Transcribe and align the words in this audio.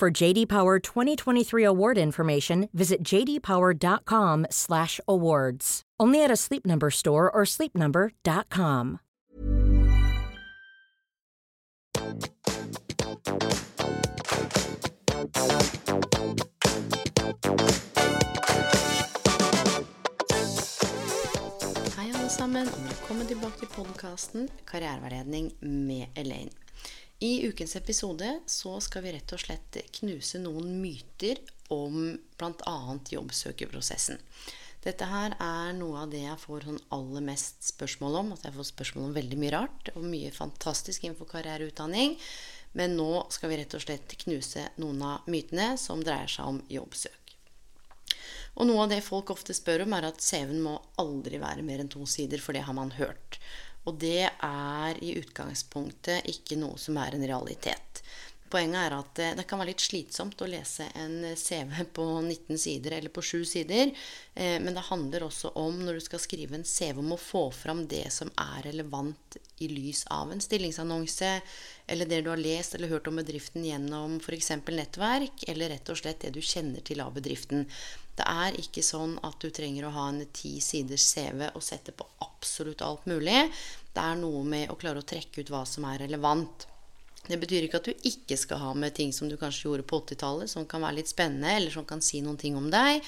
For 0.00 0.22
JD 0.22 0.48
Power 0.48 0.78
2023 0.78 1.62
award 1.62 1.98
information, 1.98 2.70
visit 2.72 3.04
jdpower.com/awards. 3.04 5.82
Only 6.00 6.24
at 6.24 6.30
a 6.30 6.36
Sleep 6.36 6.64
Number 6.64 6.90
store 6.90 7.30
or 7.30 7.44
sleepnumber.com. 7.44 8.98
Hei, 21.96 22.12
alle 22.14 22.30
sammen, 22.30 22.64
velkommen 22.64 23.26
tilbake 23.26 23.58
til 23.58 23.68
podkasten 23.76 24.48
Karriereveiledning 24.64 25.52
med 25.60 26.06
Elaine. 26.16 26.50
I 27.22 27.48
ukens 27.48 27.76
episode 27.76 28.40
så 28.46 28.78
skal 28.80 29.02
vi 29.04 29.10
rett 29.12 29.32
og 29.36 29.42
slett 29.42 29.76
knuse 29.98 30.38
noen 30.40 30.78
myter 30.80 31.42
om 31.68 32.14
bl.a. 32.40 32.76
jobbsøkerprosessen. 33.12 34.16
Dette 34.80 35.04
her 35.04 35.34
er 35.36 35.74
noe 35.76 36.06
av 36.06 36.14
det 36.14 36.22
jeg 36.22 36.40
får 36.40 36.64
sånn 36.64 36.80
aller 36.96 37.26
mest 37.26 37.68
spørsmål 37.74 38.16
om. 38.22 38.32
At 38.32 38.48
jeg 38.48 38.56
får 38.56 38.70
spørsmål 38.70 39.10
om 39.10 39.18
veldig 39.18 39.40
mye 39.42 39.52
rart 39.52 39.92
og 39.92 40.06
mye 40.08 40.32
fantastisk 40.32 41.04
innenfor 41.04 41.28
karriereutdanning. 41.28 42.16
Men 42.72 42.96
nå 42.96 43.10
skal 43.36 43.52
vi 43.52 43.60
rett 43.60 43.76
og 43.76 43.84
slett 43.84 44.16
knuse 44.24 44.70
noen 44.80 45.04
av 45.04 45.28
mytene 45.28 45.74
som 45.76 46.00
dreier 46.00 46.32
seg 46.32 46.54
om 46.54 46.62
jobbsøk. 46.72 47.34
Og 48.56 48.64
noe 48.64 48.86
av 48.86 48.94
det 48.94 49.04
folk 49.04 49.28
ofte 49.36 49.52
spør 49.52 49.84
om, 49.84 49.92
er 49.92 50.08
at 50.08 50.24
CV-en 50.24 50.64
må 50.64 50.78
aldri 51.00 51.36
være 51.42 51.68
mer 51.68 51.84
enn 51.84 51.92
to 51.92 52.08
sider, 52.08 52.40
for 52.40 52.56
det 52.56 52.64
har 52.64 52.80
man 52.80 52.96
hørt. 52.96 53.36
Og 53.88 53.96
det 54.00 54.26
er 54.28 54.98
i 55.00 55.14
utgangspunktet 55.20 56.28
ikke 56.28 56.58
noe 56.60 56.76
som 56.80 56.98
er 57.00 57.16
en 57.16 57.24
realitet. 57.24 58.02
Poenget 58.50 58.80
er 58.82 58.94
at 58.96 59.20
det 59.38 59.44
kan 59.46 59.60
være 59.60 59.70
litt 59.70 59.82
slitsomt 59.84 60.40
å 60.42 60.48
lese 60.50 60.88
en 60.98 61.22
CV 61.38 61.84
på 61.96 62.06
19 62.18 62.58
sider 62.58 62.96
eller 62.96 63.12
på 63.14 63.22
7 63.22 63.44
sider. 63.46 63.92
Men 64.34 64.74
det 64.74 64.88
handler 64.88 65.28
også 65.28 65.52
om, 65.60 65.78
når 65.86 66.00
du 66.00 66.02
skal 66.02 66.22
skrive 66.22 66.58
en 66.58 66.66
CV, 66.66 66.98
om 66.98 67.14
å 67.14 67.20
få 67.20 67.44
fram 67.54 67.84
det 67.90 68.08
som 68.10 68.32
er 68.34 68.64
relevant 68.66 69.38
i 69.62 69.68
lys 69.70 70.02
av 70.10 70.32
en 70.34 70.42
stillingsannonse, 70.42 71.30
eller 71.86 72.10
det 72.10 72.24
du 72.24 72.32
har 72.32 72.42
lest 72.42 72.74
eller 72.74 72.90
hørt 72.90 73.06
om 73.06 73.22
bedriften 73.22 73.66
gjennom 73.68 74.18
f.eks. 74.18 74.50
nettverk, 74.66 75.46
eller 75.46 75.76
rett 75.76 75.94
og 75.94 76.02
slett 76.02 76.26
det 76.26 76.34
du 76.34 76.42
kjenner 76.42 76.82
til 76.82 77.04
av 77.04 77.14
bedriften. 77.14 77.68
Det 78.18 78.26
er 78.26 78.58
ikke 78.58 78.82
sånn 78.82 79.14
at 79.26 79.38
du 79.38 79.52
trenger 79.54 79.86
å 79.86 79.94
ha 79.94 80.10
en 80.10 80.24
ti 80.34 80.56
siders 80.64 81.06
CV 81.12 81.46
og 81.52 81.62
sette 81.62 81.94
på 81.94 82.08
absolutt 82.40 82.82
alt 82.82 83.06
mulig. 83.10 83.44
Det 83.92 84.02
er 84.02 84.20
noe 84.20 84.42
med 84.48 84.70
å 84.72 84.78
klare 84.80 85.02
å 85.02 85.06
trekke 85.06 85.42
ut 85.42 85.52
hva 85.52 85.64
som 85.68 85.84
er 85.90 86.00
relevant. 86.06 86.66
Det 87.26 87.36
betyr 87.38 87.66
ikke 87.66 87.82
at 87.82 87.90
du 87.90 88.06
ikke 88.08 88.38
skal 88.40 88.62
ha 88.62 88.70
med 88.74 88.96
ting 88.96 89.12
som 89.12 89.28
du 89.28 89.36
kanskje 89.38 89.68
gjorde 89.68 89.84
på 89.86 90.00
80-tallet, 90.00 90.50
som 90.50 90.64
kan 90.66 90.82
være 90.82 91.02
litt 91.02 91.12
spennende, 91.12 91.52
eller 91.58 91.74
som 91.74 91.84
kan 91.86 92.00
si 92.02 92.22
noen 92.24 92.40
ting 92.40 92.56
om 92.58 92.70
deg. 92.72 93.04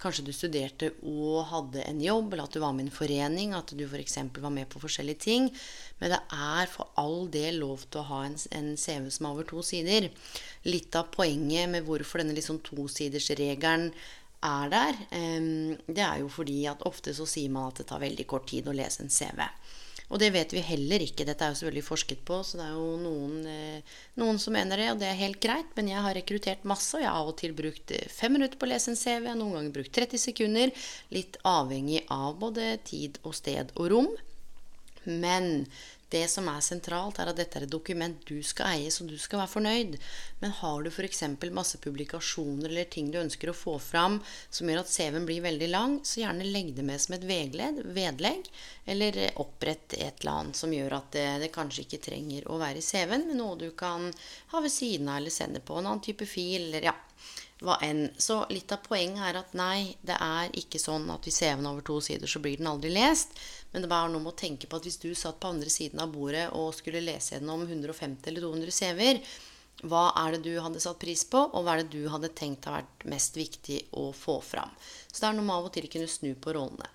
Kanskje 0.00 0.24
du 0.24 0.30
studerte 0.32 0.88
og 1.04 1.42
hadde 1.50 1.82
en 1.84 1.98
jobb, 2.00 2.32
eller 2.32 2.46
at 2.46 2.54
du 2.56 2.62
var 2.62 2.72
med 2.72 2.86
i 2.86 2.88
en 2.88 2.94
forening, 2.94 3.52
at 3.52 3.74
du 3.76 3.82
f.eks. 3.84 4.16
var 4.40 4.54
med 4.54 4.70
på 4.72 4.80
forskjellige 4.80 5.24
ting. 5.26 5.50
Men 6.00 6.14
det 6.14 6.22
er 6.32 6.72
for 6.72 6.88
all 7.02 7.28
del 7.28 7.60
lov 7.60 7.84
til 7.84 8.00
å 8.00 8.06
ha 8.08 8.22
en, 8.30 8.38
en 8.56 8.70
CV 8.80 9.10
som 9.12 9.28
er 9.28 9.34
over 9.34 9.50
to 9.50 9.60
sider. 9.66 10.08
Litt 10.64 10.96
av 10.96 11.12
poenget 11.12 11.68
med 11.68 11.84
hvorfor 11.84 12.22
denne 12.22 12.38
liksom 12.38 12.62
tosidersregelen 12.64 13.90
er 14.40 14.70
der, 14.72 15.00
det 15.86 16.04
er 16.04 16.22
jo 16.22 16.30
fordi 16.32 16.62
at 16.70 16.84
ofte 16.88 17.12
så 17.16 17.26
sier 17.28 17.52
man 17.52 17.68
at 17.68 17.82
det 17.82 17.90
tar 17.90 18.00
veldig 18.00 18.26
kort 18.28 18.48
tid 18.48 18.68
å 18.70 18.76
lese 18.76 19.04
en 19.04 19.12
CV. 19.12 19.42
Og 20.10 20.18
det 20.18 20.32
vet 20.34 20.50
vi 20.50 20.62
heller 20.66 21.02
ikke. 21.04 21.24
Dette 21.26 21.44
er 21.46 21.52
jo 21.52 21.58
selvfølgelig 21.60 21.86
forsket 21.86 22.22
på, 22.26 22.40
så 22.42 22.58
det 22.58 22.64
er 22.66 22.72
jo 22.74 22.86
noen, 22.98 23.44
noen 24.18 24.40
som 24.42 24.56
mener 24.56 24.80
det, 24.82 24.88
og 24.90 24.98
det 25.02 25.06
er 25.06 25.20
helt 25.20 25.38
greit. 25.42 25.70
Men 25.76 25.92
jeg 25.92 26.02
har 26.02 26.16
rekruttert 26.18 26.66
masse, 26.66 26.96
og 26.96 27.04
jeg 27.04 27.12
har 27.12 27.20
av 27.20 27.30
og 27.30 27.36
til 27.38 27.54
brukt 27.54 27.94
fem 28.10 28.34
minutter 28.34 28.58
på 28.58 28.66
å 28.66 28.72
lese 28.72 28.90
en 28.90 28.98
CV. 28.98 29.28
Noen 29.30 29.54
ganger 29.54 29.76
brukt 29.76 29.94
30 29.94 30.24
sekunder. 30.24 30.74
Litt 31.14 31.38
avhengig 31.46 32.02
av 32.10 32.40
både 32.42 32.72
tid 32.90 33.22
og 33.22 33.38
sted 33.38 33.70
og 33.76 33.92
rom. 33.94 34.10
Men 35.06 35.68
det 36.10 36.24
som 36.30 36.48
er 36.50 36.62
sentralt, 36.64 37.20
er 37.22 37.30
at 37.30 37.38
dette 37.38 37.58
er 37.58 37.66
et 37.66 37.72
dokument 37.72 38.16
du 38.26 38.40
skal 38.46 38.74
eie, 38.74 38.90
så 38.90 39.06
du 39.06 39.16
skal 39.18 39.42
være 39.42 39.52
fornøyd. 39.54 39.96
Men 40.42 40.54
har 40.58 40.82
du 40.82 40.90
f.eks. 40.90 41.22
masse 41.54 41.78
publikasjoner 41.82 42.68
eller 42.68 42.90
ting 42.90 43.12
du 43.12 43.20
ønsker 43.20 43.52
å 43.52 43.56
få 43.56 43.76
fram 43.82 44.18
som 44.50 44.70
gjør 44.70 44.82
at 44.82 44.90
CV-en 44.90 45.28
blir 45.28 45.44
veldig 45.44 45.70
lang, 45.70 45.98
så 46.02 46.24
gjerne 46.24 46.48
legg 46.50 46.74
det 46.76 46.86
med 46.86 47.02
som 47.02 47.14
et 47.16 47.26
vegled, 47.28 47.82
vedlegg. 47.94 48.50
Eller 48.90 49.20
opprett 49.42 49.94
et 49.98 50.22
eller 50.22 50.32
annet 50.32 50.58
som 50.58 50.74
gjør 50.74 50.98
at 50.98 51.12
det, 51.14 51.28
det 51.44 51.52
kanskje 51.54 51.86
ikke 51.86 52.02
trenger 52.10 52.50
å 52.50 52.58
være 52.60 52.82
i 52.82 52.86
CV-en, 52.86 53.28
men 53.30 53.40
noe 53.42 53.60
du 53.60 53.70
kan 53.78 54.10
ha 54.54 54.64
ved 54.64 54.74
siden 54.74 55.08
av 55.08 55.20
eller 55.20 55.34
sende 55.34 55.62
på 55.62 55.78
en 55.78 55.86
annen 55.86 56.04
type 56.04 56.26
fil. 56.26 56.70
eller 56.70 56.90
ja, 56.90 56.96
hva 57.64 57.76
enn. 57.84 58.06
Så 58.18 58.42
litt 58.52 58.72
av 58.72 58.82
poenget 58.86 59.22
er 59.28 59.38
at 59.40 59.54
nei, 59.58 59.96
det 60.06 60.16
er 60.16 60.52
ikke 60.58 60.80
sånn 60.80 61.08
at 61.12 61.26
hvis 61.26 61.40
CV-en 61.42 61.66
er 61.66 61.72
over 61.74 61.86
to 61.86 61.98
sider, 62.04 62.30
så 62.30 62.42
blir 62.42 62.60
den 62.60 62.70
aldri 62.70 62.92
lest. 62.94 63.36
Men 63.72 63.84
det 63.84 63.92
var 63.92 64.08
noe 64.08 64.22
med 64.22 64.32
å 64.32 64.40
tenke 64.40 64.68
på 64.68 64.80
at 64.80 64.88
hvis 64.88 65.00
du 65.02 65.10
satt 65.14 65.40
på 65.42 65.52
andre 65.52 65.70
siden 65.72 66.02
av 66.02 66.12
bordet 66.14 66.48
og 66.56 66.72
skulle 66.76 67.04
lese 67.04 67.36
gjennom 67.36 67.66
150 67.68 68.32
eller 68.32 68.46
200 68.48 68.76
CV-er, 68.80 69.22
hva 69.88 70.10
er 70.26 70.36
det 70.36 70.44
du 70.44 70.60
hadde 70.60 70.80
satt 70.82 70.98
pris 71.00 71.22
på, 71.24 71.40
og 71.40 71.64
hva 71.64 71.76
er 71.76 71.84
det 71.84 71.94
du 71.94 72.08
hadde 72.12 72.32
tenkt 72.36 72.66
har 72.68 72.82
vært 72.82 73.04
mest 73.08 73.36
viktig 73.38 73.78
å 73.96 74.10
få 74.12 74.40
fram? 74.44 74.72
Så 75.08 75.22
det 75.22 75.28
er 75.30 75.38
noe 75.38 75.46
med 75.46 75.56
av 75.56 75.68
og 75.70 75.76
til 75.76 75.86
å 75.88 75.92
kunne 75.92 76.10
snu 76.10 76.34
på 76.36 76.52
rollene. 76.56 76.90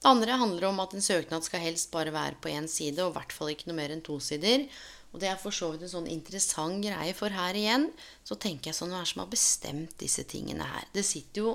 Det 0.00 0.08
andre 0.08 0.36
handler 0.40 0.64
om 0.70 0.78
at 0.80 0.94
en 0.96 1.04
søknad 1.04 1.44
skal 1.44 1.60
helst 1.60 1.90
bare 1.92 2.12
være 2.12 2.38
på 2.40 2.52
én 2.52 2.68
side, 2.68 3.00
og 3.04 3.12
i 3.12 3.16
hvert 3.18 3.34
fall 3.36 3.52
ikke 3.52 3.68
noe 3.68 3.76
mer 3.80 3.92
enn 3.92 4.04
to 4.04 4.16
sider. 4.24 4.64
Og 5.10 5.20
det 5.22 5.30
er 5.30 5.38
for 5.40 5.54
så 5.54 5.72
vidt 5.72 5.84
en 5.86 5.92
sånn 5.92 6.08
interessant 6.10 6.82
greie, 6.84 7.14
for 7.18 7.34
her 7.34 7.58
igjen 7.58 7.88
så 8.26 8.38
tenker 8.38 8.70
jeg 8.70 8.78
sånn 8.78 8.92
Hva 8.94 9.02
er 9.02 9.06
det 9.08 9.12
som 9.12 9.24
har 9.24 9.32
bestemt 9.32 9.94
disse 9.98 10.24
tingene 10.30 10.68
her? 10.70 10.86
Det 10.94 11.04
sitter 11.06 11.44
jo 11.44 11.54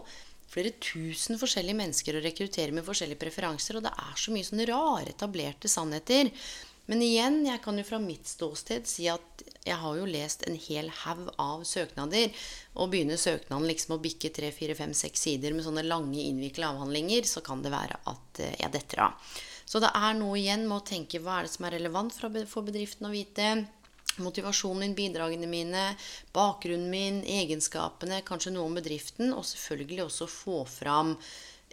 flere 0.51 0.75
tusen 0.83 1.39
forskjellige 1.39 1.77
mennesker 1.79 2.17
og 2.17 2.23
rekrutterer 2.27 2.75
med 2.75 2.85
forskjellige 2.88 3.21
preferanser, 3.23 3.79
og 3.79 3.88
det 3.88 3.91
er 3.95 4.19
så 4.19 4.33
mye 4.35 4.47
sånne 4.47 4.69
rare, 4.69 5.11
etablerte 5.11 5.71
sannheter. 5.71 6.31
Men 6.85 7.01
igjen, 7.01 7.39
jeg 7.47 7.61
kan 7.63 7.79
jo 7.79 7.85
fra 7.88 7.97
mitt 8.01 8.27
ståsted 8.29 8.85
si 8.88 9.07
at 9.09 9.41
jeg 9.65 9.77
har 9.81 9.95
jo 9.97 10.05
lest 10.05 10.45
en 10.45 10.57
hel 10.67 10.91
haug 11.01 11.31
av 11.41 11.63
søknader. 11.65 12.29
Og 12.77 12.91
begynner 12.94 13.17
søknaden 13.17 13.65
liksom 13.65 13.95
å 13.95 14.01
bikke 14.03 14.29
tre, 14.35 14.51
fire, 14.53 14.75
fem, 14.77 14.94
seks 14.94 15.25
sider 15.25 15.55
med 15.55 15.65
sånne 15.65 15.85
lange, 15.88 16.21
innvikla 16.21 16.69
avhandlinger, 16.75 17.25
så 17.25 17.41
kan 17.45 17.65
det 17.65 17.73
være 17.73 17.97
at 18.11 18.44
jeg 18.45 18.73
detter 18.75 19.07
av. 19.07 19.33
Så 19.65 19.81
det 19.81 19.89
er 19.97 20.13
noe 20.17 20.37
igjen 20.39 20.67
med 20.69 20.77
å 20.77 20.85
tenke 20.85 21.19
hva 21.23 21.39
er 21.39 21.47
det 21.47 21.55
som 21.55 21.65
er 21.65 21.75
relevant 21.79 22.13
for 22.13 22.63
bedriften 22.65 23.09
å 23.09 23.13
vite. 23.13 23.49
Motivasjonen 24.21 24.85
min, 24.85 24.95
bidragene 24.95 25.49
mine, 25.49 25.85
bakgrunnen 26.35 26.87
min, 26.91 27.19
egenskapene, 27.27 28.21
kanskje 28.27 28.53
noe 28.55 28.69
om 28.69 28.77
bedriften. 28.77 29.33
Og 29.35 29.43
selvfølgelig 29.49 30.05
også 30.05 30.27
få 30.31 30.61
fram 30.69 31.15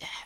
eh, 0.01 0.23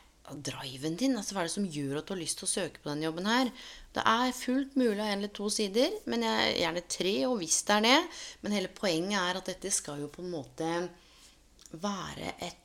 driven 0.46 0.96
din. 0.98 1.16
Altså 1.18 1.34
hva 1.34 1.42
er 1.42 1.50
det 1.50 1.56
som 1.56 1.66
gjør 1.70 2.00
at 2.00 2.08
du 2.08 2.14
har 2.14 2.22
lyst 2.22 2.40
til 2.40 2.48
å 2.48 2.52
søke 2.54 2.82
på 2.82 2.90
denne 2.90 3.08
jobben 3.08 3.28
her. 3.30 3.50
Det 3.96 4.04
er 4.10 4.36
fullt 4.36 4.76
mulig 4.78 5.00
av 5.00 5.10
én 5.10 5.18
eller 5.18 5.34
to 5.34 5.50
sider, 5.52 5.98
men 6.10 6.24
jeg, 6.26 6.54
gjerne 6.62 6.84
tre, 6.96 7.16
og 7.28 7.40
hvis 7.40 7.58
det 7.66 7.76
er 7.76 7.86
det. 7.86 7.98
Men 8.42 8.56
hele 8.56 8.72
poenget 8.76 9.18
er 9.20 9.40
at 9.40 9.50
dette 9.52 9.74
skal 9.74 10.02
jo 10.02 10.12
på 10.12 10.24
en 10.24 10.32
måte 10.32 10.70
være 11.82 12.36
et 12.46 12.62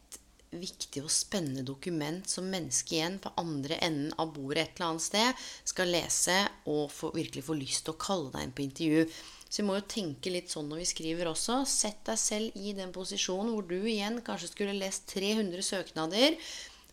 viktig 0.52 1.04
og 1.06 1.12
spennende 1.14 1.64
dokument 1.68 2.28
som 2.30 2.50
mennesket 2.52 2.96
igjen 2.98 3.20
på 3.24 3.32
andre 3.40 3.78
enden 3.86 4.12
av 4.20 4.34
bordet 4.36 4.66
et 4.66 4.74
eller 4.76 4.90
annet 4.90 5.06
sted 5.06 5.46
skal 5.72 5.94
lese 5.94 6.38
og 6.68 6.90
få, 6.92 7.14
virkelig 7.16 7.46
få 7.48 7.56
lyst 7.56 7.86
til 7.86 7.96
å 7.96 8.02
kalle 8.02 8.34
deg 8.34 8.48
inn 8.48 8.56
på 8.58 8.66
intervju. 8.66 9.06
Så 9.52 9.62
vi 9.62 9.68
må 9.68 9.78
jo 9.78 9.88
tenke 9.94 10.32
litt 10.32 10.52
sånn 10.52 10.70
når 10.72 10.84
vi 10.84 10.90
skriver 10.92 11.32
også. 11.32 11.62
Sett 11.68 12.04
deg 12.08 12.20
selv 12.20 12.60
i 12.60 12.76
den 12.76 12.94
posisjonen 12.96 13.54
hvor 13.56 13.68
du 13.68 13.80
igjen 13.80 14.22
kanskje 14.26 14.52
skulle 14.54 14.76
lest 14.80 15.08
300 15.12 15.66
søknader. 15.68 16.38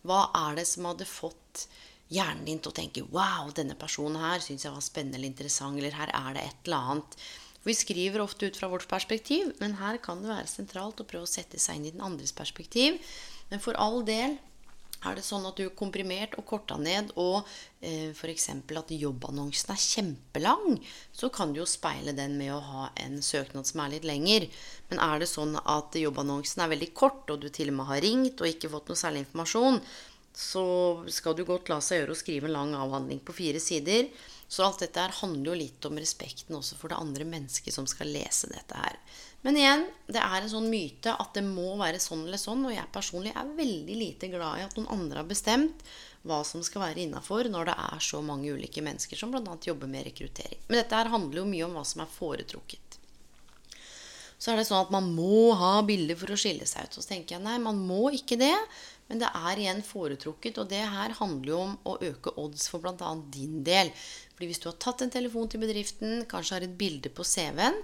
Hva 0.07 0.25
er 0.47 0.59
det 0.59 0.67
som 0.67 0.87
hadde 0.89 1.07
fått 1.07 1.67
hjernen 2.09 2.47
din 2.47 2.59
til 2.59 2.71
å 2.71 2.75
tenke 2.75 3.05
Wow, 3.13 3.51
denne 3.55 3.77
personen 3.79 4.19
her 4.23 4.43
syns 4.43 4.65
jeg 4.65 4.75
var 4.75 4.83
spennende 4.83 5.19
eller 5.19 5.31
interessant, 5.31 5.77
eller 5.79 5.95
her 5.95 6.11
er 6.15 6.35
det 6.35 6.45
et 6.47 6.67
eller 6.67 6.93
annet. 6.93 7.19
Vi 7.67 7.75
skriver 7.75 8.23
ofte 8.23 8.47
ut 8.47 8.57
fra 8.57 8.69
vårt 8.71 8.87
perspektiv, 8.89 9.51
men 9.59 9.75
her 9.81 9.99
kan 10.01 10.23
det 10.23 10.31
være 10.31 10.47
sentralt 10.49 11.01
å 11.03 11.07
prøve 11.07 11.27
å 11.27 11.29
sette 11.29 11.59
seg 11.59 11.79
inn 11.79 11.89
i 11.89 11.93
den 11.93 12.05
andres 12.05 12.31
perspektiv. 12.35 12.97
Men 13.49 13.63
for 13.63 13.77
all 13.81 14.03
del, 14.05 14.37
Er 14.99 15.15
det 15.15 15.23
sånn 15.23 15.45
at 15.47 15.55
du 15.55 15.63
er 15.63 15.75
komprimert 15.79 16.33
og 16.35 16.43
korta 16.49 16.75
ned, 16.75 17.13
og 17.15 17.47
eh, 17.79 18.11
f.eks. 18.11 18.49
at 18.51 18.89
jobbannonsen 18.91 19.71
er 19.71 19.79
kjempelang, 19.79 20.75
så 21.15 21.29
kan 21.31 21.53
du 21.53 21.61
jo 21.61 21.67
speile 21.69 22.11
den 22.17 22.35
med 22.39 22.51
å 22.51 22.59
ha 22.59 22.89
en 22.99 23.21
søknad 23.23 23.69
som 23.69 23.79
er 23.85 23.93
litt 23.93 24.07
lenger. 24.09 24.49
Men 24.91 24.99
er 25.05 25.23
det 25.23 25.29
sånn 25.31 25.55
at 25.61 25.95
jobbannonsen 25.95 26.65
er 26.65 26.73
veldig 26.73 26.91
kort, 26.91 27.31
og 27.31 27.39
du 27.39 27.47
til 27.47 27.71
og 27.71 27.79
med 27.79 27.87
har 27.93 28.03
ringt 28.03 28.43
og 28.43 28.51
ikke 28.51 28.73
fått 28.73 28.91
noe 28.91 28.99
særlig 28.99 29.23
informasjon, 29.23 29.79
så 30.35 30.65
skal 31.11 31.35
du 31.37 31.45
godt 31.47 31.71
la 31.71 31.79
seg 31.83 32.01
gjøre 32.01 32.15
å 32.15 32.19
skrive 32.19 32.49
en 32.49 32.57
lang 32.57 32.75
avhandling 32.75 33.23
på 33.23 33.35
fire 33.39 33.63
sider. 33.63 34.11
Så 34.49 34.65
alt 34.65 34.81
dette 34.81 34.97
her 34.97 35.13
handler 35.13 35.51
jo 35.51 35.57
litt 35.59 35.85
om 35.85 35.97
respekten 36.01 36.57
også 36.57 36.77
for 36.79 36.89
det 36.89 36.97
andre 36.97 37.25
mennesket 37.29 37.75
som 37.75 37.85
skal 37.89 38.09
lese 38.09 38.49
dette 38.49 38.77
her. 38.77 38.97
Men 39.45 39.59
igjen, 39.59 39.85
det 40.09 40.19
er 40.19 40.41
en 40.41 40.51
sånn 40.51 40.71
myte 40.71 41.13
at 41.13 41.37
det 41.37 41.45
må 41.45 41.75
være 41.79 42.01
sånn 42.01 42.25
eller 42.25 42.41
sånn. 42.41 42.65
Og 42.65 42.73
jeg 42.73 42.91
personlig 42.91 43.35
er 43.37 43.53
veldig 43.59 43.97
lite 43.99 44.31
glad 44.33 44.59
i 44.59 44.65
at 44.65 44.73
noen 44.79 44.89
andre 44.95 45.21
har 45.21 45.29
bestemt 45.29 45.85
hva 46.27 46.41
som 46.43 46.65
skal 46.65 46.83
være 46.87 47.05
innafor 47.05 47.47
når 47.47 47.69
det 47.69 47.77
er 47.85 48.03
så 48.03 48.19
mange 48.25 48.51
ulike 48.51 48.83
mennesker 48.83 49.21
som 49.21 49.31
bl.a. 49.31 49.55
jobber 49.63 49.87
med 49.87 50.09
rekruttering. 50.09 50.65
Men 50.67 50.81
dette 50.81 50.97
her 50.97 51.13
handler 51.13 51.43
jo 51.43 51.49
mye 51.53 51.67
om 51.69 51.77
hva 51.77 51.85
som 51.87 52.03
er 52.03 52.11
foretrukket. 52.17 52.97
Så 54.39 54.53
er 54.53 54.59
det 54.59 54.69
sånn 54.69 54.81
at 54.81 54.91
man 54.91 55.11
må 55.13 55.51
ha 55.59 55.77
bilder 55.85 56.17
for 56.17 56.31
å 56.31 56.39
skille 56.39 56.65
seg 56.67 56.87
ut. 56.87 56.95
Så 56.97 57.05
tenker 57.05 57.35
jeg 57.35 57.43
nei, 57.43 57.57
man 57.61 57.79
må 57.85 58.07
ikke 58.15 58.39
det. 58.39 58.55
Men 59.09 59.23
det 59.23 59.29
er 59.33 59.59
igjen 59.61 59.81
foretrukket, 59.85 60.59
og 60.61 60.69
det 60.69 60.83
her 60.85 61.15
handler 61.17 61.51
jo 61.51 61.59
om 61.63 61.75
å 61.89 61.97
øke 62.11 62.35
odds 62.37 62.67
for 62.69 62.83
bl.a. 62.83 63.11
din 63.33 63.63
del. 63.65 63.89
Fordi 64.35 64.51
hvis 64.51 64.61
du 64.61 64.69
har 64.69 64.77
tatt 64.81 65.01
en 65.03 65.13
telefon 65.13 65.49
til 65.49 65.63
bedriften, 65.63 66.23
kanskje 66.29 66.59
har 66.59 66.67
et 66.67 66.77
bilde 66.77 67.09
på 67.09 67.25
CV-en, 67.25 67.79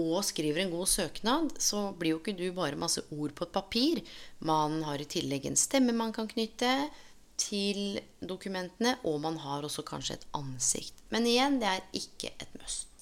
og 0.00 0.24
skriver 0.26 0.64
en 0.64 0.72
god 0.72 0.88
søknad, 0.90 1.52
så 1.62 1.86
blir 1.98 2.16
jo 2.16 2.20
ikke 2.22 2.34
du 2.38 2.48
bare 2.56 2.78
masse 2.80 3.04
ord 3.14 3.34
på 3.36 3.46
et 3.46 3.54
papir. 3.54 4.00
Man 4.42 4.80
har 4.88 4.98
i 4.98 5.06
tillegg 5.06 5.46
en 5.46 5.58
stemme 5.58 5.94
man 5.94 6.14
kan 6.16 6.26
knytte 6.30 6.72
til 7.38 8.00
dokumentene, 8.22 8.96
og 9.06 9.20
man 9.22 9.38
har 9.42 9.66
også 9.66 9.84
kanskje 9.86 10.18
et 10.18 10.26
ansikt. 10.38 11.04
Men 11.14 11.28
igjen, 11.30 11.60
det 11.62 11.70
er 11.70 11.86
ikke 12.00 12.32
et 12.38 12.58
must. 12.60 12.93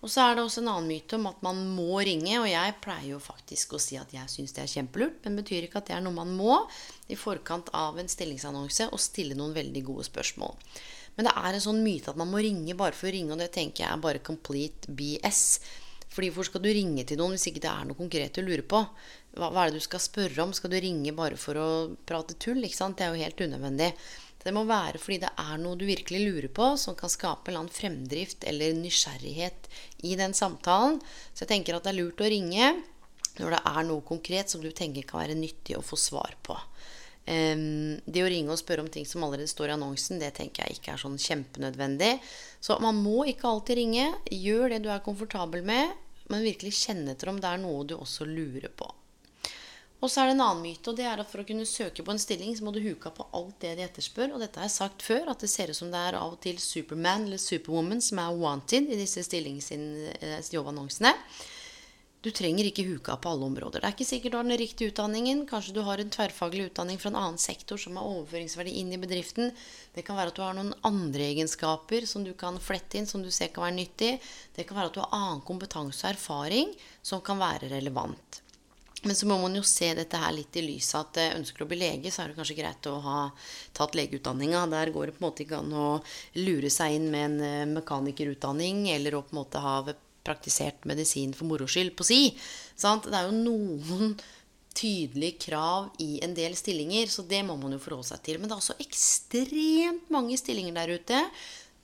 Og 0.00 0.08
så 0.08 0.22
er 0.24 0.36
det 0.36 0.44
også 0.46 0.62
en 0.62 0.70
annen 0.72 0.88
myte 0.88 1.18
om 1.18 1.26
at 1.28 1.42
man 1.44 1.58
må 1.74 1.98
ringe, 2.06 2.38
og 2.40 2.48
jeg 2.48 2.76
pleier 2.80 3.10
jo 3.10 3.18
faktisk 3.20 3.74
å 3.76 3.82
si 3.82 3.98
at 4.00 4.14
jeg 4.16 4.32
syns 4.32 4.54
det 4.56 4.62
er 4.64 4.72
kjempelurt, 4.72 5.18
men 5.24 5.36
det 5.36 5.44
betyr 5.44 5.66
ikke 5.66 5.82
at 5.82 5.90
det 5.90 5.96
er 5.98 6.04
noe 6.04 6.16
man 6.16 6.32
må 6.38 6.56
i 7.12 7.18
forkant 7.20 7.68
av 7.76 8.00
en 8.00 8.08
stillingsannonse 8.08 8.88
og 8.88 9.02
stille 9.02 9.36
noen 9.36 9.52
veldig 9.56 9.84
gode 9.90 10.08
spørsmål. 10.08 10.56
Men 11.18 11.28
det 11.28 11.36
er 11.36 11.52
en 11.52 11.64
sånn 11.66 11.82
myte 11.84 12.14
at 12.14 12.18
man 12.20 12.30
må 12.32 12.40
ringe 12.40 12.76
bare 12.78 12.96
for 12.96 13.10
å 13.10 13.12
ringe, 13.12 13.34
og 13.34 13.42
det 13.42 13.50
tenker 13.52 13.84
jeg 13.84 13.92
er 13.92 14.00
bare 14.00 14.24
complete 14.24 14.88
BS. 14.96 15.42
Fordi 16.10 16.30
hvor 16.34 16.48
skal 16.48 16.64
du 16.64 16.70
ringe 16.72 17.04
til 17.06 17.20
noen 17.20 17.36
hvis 17.36 17.50
ikke 17.50 17.62
det 17.62 17.70
er 17.70 17.84
noe 17.86 17.98
konkret 17.98 18.34
du 18.34 18.42
lurer 18.42 18.64
på? 18.66 18.80
Hva, 19.36 19.50
hva, 19.50 19.62
er 19.62 19.70
det 19.70 19.82
du 19.82 19.84
skal 19.84 20.02
spørre 20.02 20.42
om? 20.42 20.54
Skal 20.56 20.72
du 20.72 20.78
ringe 20.80 21.12
bare 21.14 21.36
for 21.38 21.60
å 21.60 21.68
prate 22.08 22.38
tull? 22.40 22.64
ikke 22.64 22.78
sant? 22.78 22.98
Det 22.98 23.06
er 23.06 23.14
jo 23.14 23.22
helt 23.28 23.44
unødvendig. 23.44 23.92
Det 24.40 24.52
må 24.56 24.64
være 24.68 25.00
fordi 25.00 25.20
det 25.24 25.32
er 25.42 25.58
noe 25.60 25.76
du 25.76 25.84
virkelig 25.88 26.20
lurer 26.24 26.52
på, 26.56 26.70
som 26.80 26.96
kan 26.96 27.12
skape 27.12 27.52
en 27.52 27.60
annen 27.60 27.74
fremdrift 27.74 28.46
eller 28.48 28.76
nysgjerrighet 28.78 29.68
i 30.08 30.14
den 30.16 30.32
samtalen. 30.36 31.00
Så 31.34 31.44
jeg 31.44 31.52
tenker 31.52 31.76
at 31.76 31.84
det 31.84 31.92
er 31.92 32.00
lurt 32.00 32.24
å 32.24 32.30
ringe 32.30 32.72
når 33.40 33.54
det 33.56 33.60
er 33.70 33.84
noe 33.88 34.04
konkret 34.06 34.52
som 34.52 34.62
du 34.64 34.70
tenker 34.74 35.06
kan 35.08 35.22
være 35.22 35.38
nyttig 35.38 35.76
å 35.78 35.84
få 35.84 35.98
svar 36.00 36.34
på. 36.44 36.56
Um, 37.30 38.00
det 38.08 38.24
å 38.24 38.30
ringe 38.32 38.50
og 38.50 38.58
spørre 38.58 38.82
om 38.82 38.88
ting 38.90 39.04
som 39.06 39.22
allerede 39.22 39.50
står 39.50 39.70
i 39.70 39.74
annonsen, 39.76 40.18
det 40.18 40.32
tenker 40.38 40.64
jeg 40.64 40.80
ikke 40.80 40.94
er 40.96 41.02
sånn 41.02 41.20
kjempenødvendig. 41.20 42.14
Så 42.64 42.78
man 42.82 42.98
må 42.98 43.26
ikke 43.30 43.48
alltid 43.50 43.78
ringe. 43.78 44.08
Gjør 44.34 44.72
det 44.74 44.80
du 44.84 44.90
er 44.90 45.04
komfortabel 45.04 45.62
med, 45.66 45.92
men 46.32 46.46
virkelig 46.46 46.74
kjenne 46.80 47.14
etter 47.14 47.30
om 47.30 47.38
det 47.42 47.52
er 47.52 47.62
noe 47.62 47.84
du 47.86 47.94
også 47.98 48.26
lurer 48.28 48.72
på. 48.72 48.88
Og 50.00 50.08
så 50.08 50.22
er 50.22 50.26
det 50.30 50.34
en 50.38 50.46
annen 50.46 50.64
myte, 50.64 50.88
og 50.88 50.96
det 50.96 51.04
er 51.04 51.20
at 51.20 51.28
for 51.28 51.42
å 51.42 51.46
kunne 51.48 51.66
søke 51.68 52.02
på 52.04 52.12
en 52.14 52.22
stilling, 52.22 52.54
så 52.56 52.64
må 52.64 52.72
du 52.72 52.80
huke 52.80 53.10
på 53.12 53.26
alt 53.36 53.56
det 53.60 53.76
de 53.76 53.84
etterspør. 53.84 54.32
Og 54.32 54.40
dette 54.40 54.56
har 54.60 54.66
jeg 54.68 54.78
sagt 54.78 55.04
før, 55.04 55.28
at 55.28 55.42
det 55.44 55.50
ser 55.52 55.68
ut 55.68 55.76
som 55.76 55.90
det 55.92 56.00
er 56.00 56.16
av 56.16 56.32
og 56.32 56.40
til 56.44 56.56
Superman 56.62 57.26
eller 57.28 57.40
Superwoman 57.40 58.00
som 58.04 58.16
er 58.22 58.38
wanted 58.40 58.84
i 58.88 59.00
disse 59.00 59.20
stillingsjobbannonsene. 59.28 61.12
Eh, 61.12 61.20
du 62.20 62.28
trenger 62.36 62.66
ikke 62.68 62.84
huka 62.84 63.14
på 63.16 63.30
alle 63.32 63.46
områder. 63.48 63.80
Det 63.80 63.88
er 63.88 63.94
ikke 63.94 64.08
sikkert 64.08 64.34
du 64.34 64.36
har 64.36 64.44
den 64.44 64.60
riktige 64.60 64.92
utdanningen. 64.92 65.38
Kanskje 65.48 65.72
du 65.72 65.80
har 65.86 66.00
en 66.00 66.10
tverrfaglig 66.12 66.66
utdanning 66.68 67.00
fra 67.00 67.08
en 67.08 67.16
annen 67.16 67.40
sektor 67.40 67.80
som 67.80 67.96
har 67.96 68.08
overføringsverdi 68.10 68.74
inn 68.76 68.92
i 68.92 69.00
bedriften. 69.00 69.54
Det 69.94 70.04
kan 70.04 70.18
være 70.20 70.32
at 70.32 70.36
du 70.36 70.42
har 70.44 70.56
noen 70.58 70.74
andre 70.84 71.30
egenskaper 71.30 72.04
som 72.08 72.24
du 72.24 72.34
kan 72.36 72.60
flette 72.60 73.00
inn, 73.00 73.08
som 73.08 73.24
du 73.24 73.30
ser 73.32 73.48
kan 73.54 73.64
være 73.64 73.78
nyttig. 73.78 74.12
Det 74.56 74.68
kan 74.68 74.76
være 74.76 74.92
at 74.92 74.98
du 74.98 75.00
har 75.00 75.16
annen 75.16 75.40
kompetanse 75.48 76.04
og 76.04 76.12
erfaring 76.12 76.76
som 77.00 77.24
kan 77.24 77.40
være 77.40 77.72
relevant. 77.72 78.42
Men 79.02 79.16
så 79.16 79.26
må 79.30 79.38
man 79.40 79.54
jo 79.56 79.62
se 79.64 79.88
dette 79.96 80.18
her 80.20 80.34
litt 80.36 80.56
i 80.60 80.64
lys 80.64 80.90
av 80.94 81.06
at 81.08 81.20
eh, 81.22 81.36
ønsker 81.38 81.62
du 81.62 81.64
å 81.64 81.70
bli 81.70 81.80
lege, 81.80 82.12
så 82.12 82.22
er 82.22 82.30
det 82.30 82.36
kanskje 82.36 82.58
greit 82.58 82.88
å 82.90 82.98
ha 83.04 83.20
tatt 83.76 83.96
legeutdanninga. 83.96 84.66
Der 84.74 84.92
går 84.92 85.08
det 85.08 85.16
på 85.16 85.22
en 85.22 85.28
måte 85.28 85.44
ikke 85.46 85.62
an 85.62 85.72
å 85.72 85.88
lure 86.36 86.72
seg 86.72 86.98
inn 86.98 87.08
med 87.12 87.26
en 87.28 87.46
eh, 87.46 87.70
mekanikerutdanning 87.78 88.90
eller 88.92 89.16
å 89.16 89.24
på 89.24 89.34
en 89.34 89.40
måte 89.40 89.64
ha 89.64 89.78
praktisert 90.26 90.84
medisin 90.88 91.32
for 91.36 91.48
moro 91.48 91.68
skyld 91.70 91.96
på 91.96 92.04
si. 92.04 92.20
Sant? 92.76 93.08
Det 93.08 93.16
er 93.16 93.30
jo 93.30 93.40
noen 93.40 94.14
tydelige 94.76 95.40
krav 95.48 95.90
i 95.98 96.20
en 96.24 96.36
del 96.36 96.54
stillinger, 96.58 97.08
så 97.10 97.24
det 97.26 97.40
må 97.46 97.56
man 97.58 97.74
jo 97.74 97.80
forholde 97.82 98.12
seg 98.12 98.22
til. 98.26 98.38
Men 98.38 98.50
det 98.50 98.56
er 98.56 98.62
også 98.62 98.78
ekstremt 98.84 100.12
mange 100.12 100.36
stillinger 100.38 100.76
der 100.76 100.94
ute 101.00 101.24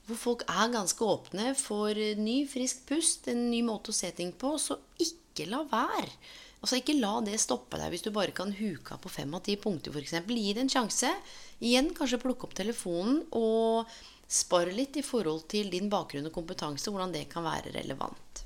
hvor 0.07 0.19
folk 0.21 0.45
er 0.47 0.71
ganske 0.71 1.03
åpne 1.03 1.51
for 1.59 1.99
ny, 2.21 2.43
frisk 2.47 2.85
pust, 2.87 3.27
en 3.27 3.49
ny 3.51 3.65
måte 3.67 3.91
å 3.91 3.97
se 3.97 4.13
ting 4.15 4.31
på. 4.39 4.53
Så 4.63 4.79
ikke 5.03 5.49
la 5.51 5.65
være. 5.67 6.13
Altså 6.63 6.81
Ikke 6.81 6.97
la 6.99 7.19
det 7.25 7.39
stoppe 7.41 7.79
deg 7.79 7.93
hvis 7.93 8.05
du 8.07 8.11
bare 8.15 8.35
kan 8.35 8.53
huke 8.57 8.97
av 8.97 9.03
på 9.03 9.13
fem 9.13 9.35
av 9.37 9.45
ti 9.47 9.57
punkter 9.61 9.95
f.eks. 9.95 10.17
Gi 10.27 10.55
det 10.57 10.65
en 10.65 10.73
sjanse. 10.73 11.13
Igjen 11.61 11.93
kanskje 11.97 12.21
plukke 12.23 12.49
opp 12.49 12.57
telefonen 12.57 13.23
og 13.37 13.91
spare 14.27 14.75
litt 14.75 14.97
i 14.99 15.05
forhold 15.07 15.47
til 15.53 15.71
din 15.71 15.91
bakgrunn 15.93 16.27
og 16.27 16.35
kompetanse, 16.35 16.91
hvordan 16.91 17.15
det 17.15 17.29
kan 17.31 17.47
være 17.47 17.75
relevant. 17.77 18.43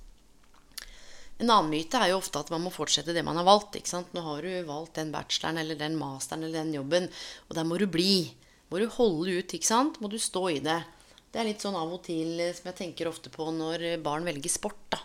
En 1.41 1.49
annen 1.49 1.71
myte 1.73 1.97
er 1.97 2.11
jo 2.11 2.19
ofte 2.21 2.43
at 2.43 2.51
man 2.53 2.61
må 2.67 2.73
fortsette 2.75 3.15
det 3.17 3.25
man 3.25 3.39
har 3.41 3.47
valgt. 3.49 3.79
ikke 3.79 3.89
sant? 3.89 4.13
Nå 4.13 4.21
har 4.27 4.45
du 4.45 4.51
valgt 4.69 4.99
den 5.01 5.13
bacheloren 5.15 5.63
eller 5.63 5.79
den 5.81 5.97
masteren 5.97 6.45
eller 6.45 6.61
den 6.61 6.75
jobben, 6.77 7.09
og 7.49 7.57
der 7.57 7.65
må 7.65 7.79
du 7.81 7.87
bli. 7.89 8.35
Må 8.69 8.79
du 8.79 8.91
holde 8.93 9.39
ut, 9.41 9.55
ikke 9.57 9.67
sant? 9.67 9.97
Må 10.05 10.11
du 10.13 10.19
stå 10.21 10.51
i 10.53 10.61
det. 10.61 10.83
Det 11.33 11.41
er 11.41 11.49
litt 11.49 11.65
sånn 11.65 11.79
av 11.79 11.95
og 11.95 12.03
til 12.05 12.37
eh, 12.43 12.53
som 12.53 12.69
jeg 12.69 12.77
tenker 12.83 13.09
ofte 13.09 13.33
på 13.33 13.47
når 13.55 14.03
barn 14.05 14.29
velger 14.29 14.53
sport. 14.53 14.83
da. 14.93 15.01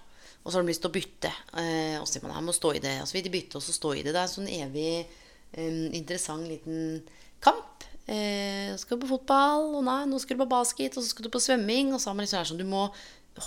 Og 0.46 0.52
så 0.52 0.60
har 0.60 0.66
de 0.66 0.70
lyst 0.70 0.84
til 0.86 0.92
å 0.92 0.96
bytte. 0.96 1.32
Eh, 1.58 1.98
og 1.98 2.06
så 2.06 2.16
sier 2.16 2.26
man 2.28 2.36
jeg 2.38 2.46
må 2.46 2.54
stå 2.54 2.76
i 2.78 2.82
det. 2.84 2.96
Og 3.02 3.10
så 3.10 3.18
vil 3.18 3.26
de 3.26 3.34
bytte, 3.34 3.58
og 3.58 3.66
så 3.66 3.74
stå 3.74 3.96
i 3.98 4.04
det. 4.06 4.14
Det 4.14 4.22
er 4.22 4.30
en 4.30 4.36
sånn 4.36 4.52
evig 4.54 4.90
eh, 5.02 5.80
interessant 5.98 6.46
liten 6.46 7.02
kamp. 7.42 7.88
Eh, 8.06 8.70
skal 8.78 9.00
du 9.00 9.08
på 9.08 9.16
fotball, 9.16 9.72
og 9.80 9.82
nei, 9.88 10.04
nå 10.06 10.22
skal 10.22 10.38
du 10.38 10.44
på 10.44 10.52
basket, 10.54 10.94
og 10.94 11.02
så 11.02 11.10
skal 11.10 11.26
du 11.26 11.34
på 11.34 11.42
svømming. 11.42 11.92
Og 11.96 12.02
så 12.02 12.12
har 12.12 12.20
man 12.20 12.28
liksom 12.28 12.46
sånn 12.52 12.62
Du 12.62 12.70
må 12.70 12.86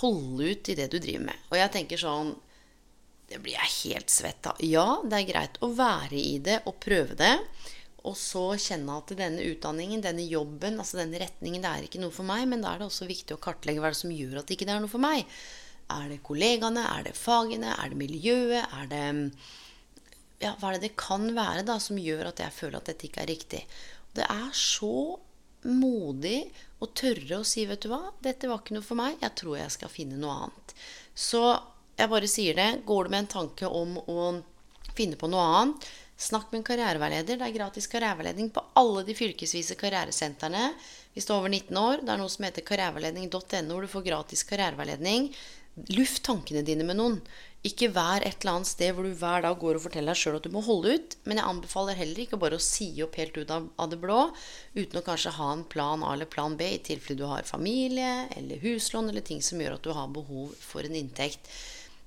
holde 0.03 0.51
ut 0.51 0.69
i 0.69 0.77
det 0.77 0.91
du 0.91 0.99
driver 0.99 1.29
med. 1.31 1.49
Og 1.49 1.59
jeg 1.61 1.75
tenker 1.77 2.01
sånn 2.01 2.35
det 3.29 3.37
blir 3.45 3.53
jeg 3.53 3.73
helt 3.93 4.09
svett 4.09 4.47
av. 4.49 4.57
Ja, 4.65 5.03
det 5.05 5.19
er 5.19 5.27
greit 5.27 5.59
å 5.61 5.69
være 5.77 6.17
i 6.17 6.39
det 6.41 6.63
og 6.65 6.79
prøve 6.81 7.13
det. 7.17 7.35
Og 8.07 8.15
så 8.17 8.55
kjenne 8.57 8.95
at 8.97 9.11
denne 9.19 9.43
utdanningen, 9.51 10.01
denne 10.01 10.25
jobben, 10.25 10.79
altså 10.81 10.97
denne 11.01 11.19
retningen, 11.21 11.61
det 11.61 11.69
er 11.69 11.85
ikke 11.85 12.01
noe 12.01 12.15
for 12.15 12.25
meg. 12.27 12.47
Men 12.49 12.63
da 12.63 12.73
er 12.73 12.81
det 12.81 12.87
også 12.89 13.09
viktig 13.09 13.35
å 13.35 13.41
kartlegge 13.43 13.83
hva 13.83 13.91
det 13.93 13.99
som 13.99 14.13
gjør 14.13 14.39
at 14.39 14.49
det 14.49 14.57
ikke 14.57 14.69
er 14.71 14.81
noe 14.81 14.91
for 14.91 15.03
meg. 15.03 15.27
Er 15.89 16.09
det 16.11 16.21
kollegaene? 16.25 16.83
Er 16.97 17.07
det 17.09 17.15
fagene? 17.17 17.73
Er 17.75 17.91
det 17.91 17.99
miljøet? 17.99 18.65
Er 18.79 18.91
det 18.91 19.05
ja, 20.39 20.53
Hva 20.59 20.69
er 20.69 20.77
det 20.77 20.89
det 20.89 20.99
kan 20.99 21.27
være 21.35 21.65
da 21.67 21.79
som 21.83 21.99
gjør 21.99 22.29
at 22.29 22.43
jeg 22.43 22.55
føler 22.55 22.79
at 22.79 22.91
dette 22.91 23.09
ikke 23.09 23.23
er 23.25 23.31
riktig? 23.33 23.63
Det 24.15 24.25
er 24.25 24.51
så 24.55 25.17
modig 25.67 26.45
å 26.79 26.87
tørre 26.95 27.41
å 27.41 27.47
si, 27.47 27.65
vet 27.67 27.83
du 27.83 27.89
hva, 27.91 28.13
dette 28.23 28.47
var 28.47 28.61
ikke 28.61 28.77
noe 28.77 28.85
for 28.85 28.99
meg. 28.99 29.17
Jeg 29.19 29.35
tror 29.41 29.57
jeg 29.59 29.75
skal 29.75 29.91
finne 29.91 30.19
noe 30.19 30.45
annet. 30.45 30.75
Så 31.11 31.43
jeg 31.99 32.11
bare 32.11 32.29
sier 32.31 32.55
det. 32.55 32.69
Går 32.87 33.07
du 33.07 33.13
med 33.13 33.25
en 33.25 33.33
tanke 33.33 33.67
om 33.67 33.97
å 33.99 34.29
finne 34.95 35.19
på 35.19 35.29
noe 35.31 35.43
annet, 35.59 35.89
snakk 36.19 36.49
med 36.51 36.61
en 36.61 36.67
karriereveileder. 36.67 37.39
Det 37.39 37.47
er 37.47 37.55
gratis 37.55 37.87
karriereveiledning 37.91 38.49
på 38.55 38.63
alle 38.79 39.05
de 39.07 39.15
fylkesvise 39.15 39.77
karrieresentrene 39.79 40.71
hvis 41.13 41.27
du 41.27 41.31
er 41.33 41.37
over 41.37 41.51
19 41.51 41.79
år. 41.79 42.03
Det 42.03 42.13
er 42.13 42.19
noe 42.19 42.31
som 42.31 42.45
heter 42.47 42.65
karriereveiledning.no, 42.67 43.71
hvor 43.71 43.85
du 43.85 43.91
får 43.91 44.07
gratis 44.07 44.43
karriereveiledning. 44.47 45.29
Luft 45.95 46.23
tankene 46.27 46.65
dine 46.65 46.85
med 46.87 46.99
noen. 46.99 47.21
Ikke 47.67 47.89
vær 47.91 48.23
et 48.23 48.39
eller 48.39 48.59
annet 48.59 48.69
sted 48.69 48.93
hvor 48.95 49.03
du 49.03 49.15
hver 49.19 49.43
dag 49.43 49.57
går 49.59 49.75
og 49.75 49.83
forteller 49.83 50.13
deg 50.13 50.19
sjøl 50.21 50.37
at 50.37 50.45
du 50.47 50.53
må 50.53 50.61
holde 50.63 50.93
ut. 50.95 51.17
Men 51.27 51.41
jeg 51.41 51.49
anbefaler 51.51 51.97
heller 51.99 52.21
ikke 52.23 52.39
bare 52.39 52.59
å 52.59 52.63
si 52.63 52.87
opp 53.03 53.17
helt 53.19 53.35
ut 53.35 53.51
av, 53.51 53.65
av 53.75 53.89
det 53.91 53.99
blå 53.99 54.21
uten 54.77 55.01
å 55.01 55.03
kanskje 55.05 55.35
ha 55.35 55.49
en 55.53 55.65
plan 55.67 56.05
A 56.07 56.13
eller 56.15 56.29
plan 56.31 56.55
B 56.59 56.69
i 56.77 56.79
tilfelle 56.83 57.19
du 57.19 57.27
har 57.27 57.47
familie 57.47 58.29
eller 58.39 58.63
huslån 58.63 59.11
eller 59.11 59.25
ting 59.27 59.43
som 59.43 59.59
gjør 59.59 59.75
at 59.75 59.83
du 59.83 59.91
har 59.95 60.15
behov 60.15 60.55
for 60.63 60.87
en 60.87 60.95
inntekt. 60.99 61.51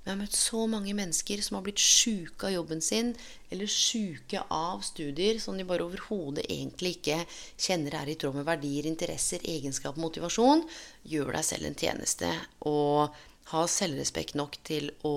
Vi 0.03 0.11
har 0.11 0.19
møtt 0.19 0.35
så 0.35 0.65
mange 0.67 0.97
mennesker 0.99 1.39
som 1.47 1.55
har 1.55 1.63
blitt 1.63 1.79
sjuke 1.79 2.49
av 2.49 2.57
jobben 2.57 2.81
sin, 2.83 3.13
eller 3.55 3.71
sjuke 3.71 4.41
av 4.51 4.81
studier 4.83 5.39
som 5.39 5.55
de 5.55 5.67
bare 5.69 5.85
overhodet 5.87 6.49
egentlig 6.49 6.97
ikke 6.97 7.21
kjenner 7.55 7.95
er 8.01 8.11
i 8.11 8.17
tråd 8.19 8.41
med 8.41 8.49
verdier, 8.49 8.89
interesser, 8.91 9.45
egenskap 9.47 10.01
motivasjon. 10.03 10.65
Gjør 11.07 11.31
deg 11.37 11.47
selv 11.47 11.71
en 11.71 11.79
tjeneste 11.79 12.33
og 12.67 13.15
ha 13.51 13.63
selvrespekt 13.69 14.37
nok 14.39 14.59
til 14.67 14.93
å 15.09 15.17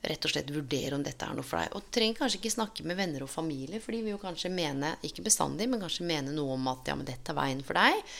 rett 0.00 0.24
og 0.24 0.32
slett 0.32 0.52
vurdere 0.52 0.96
om 0.96 1.02
dette 1.04 1.26
er 1.26 1.36
noe 1.36 1.44
for 1.44 1.60
deg. 1.60 1.74
Og 1.76 1.88
trenger 1.92 2.22
kanskje 2.22 2.40
ikke 2.40 2.54
snakke 2.54 2.84
med 2.88 2.96
venner 2.96 3.24
og 3.24 3.32
familie, 3.32 3.80
for 3.84 3.92
de 3.92 4.00
vil 4.04 4.14
jo 4.14 4.22
kanskje 4.22 4.52
mene, 4.52 4.94
ikke 5.04 5.24
bestandig, 5.26 5.68
men 5.68 5.82
kanskje 5.82 6.08
mene 6.08 6.32
noe 6.32 6.56
om 6.56 6.70
at 6.72 6.88
ja, 6.88 6.96
men 6.96 7.08
dette 7.08 7.32
er 7.32 7.36
veien 7.36 7.60
for 7.66 7.76
deg. 7.76 8.14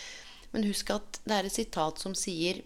Men 0.53 0.67
husk 0.67 0.93
at 0.93 1.21
det 1.25 1.37
er 1.37 1.49
et 1.49 1.57
sitat 1.57 2.03
som 2.03 2.17
sier 2.19 2.61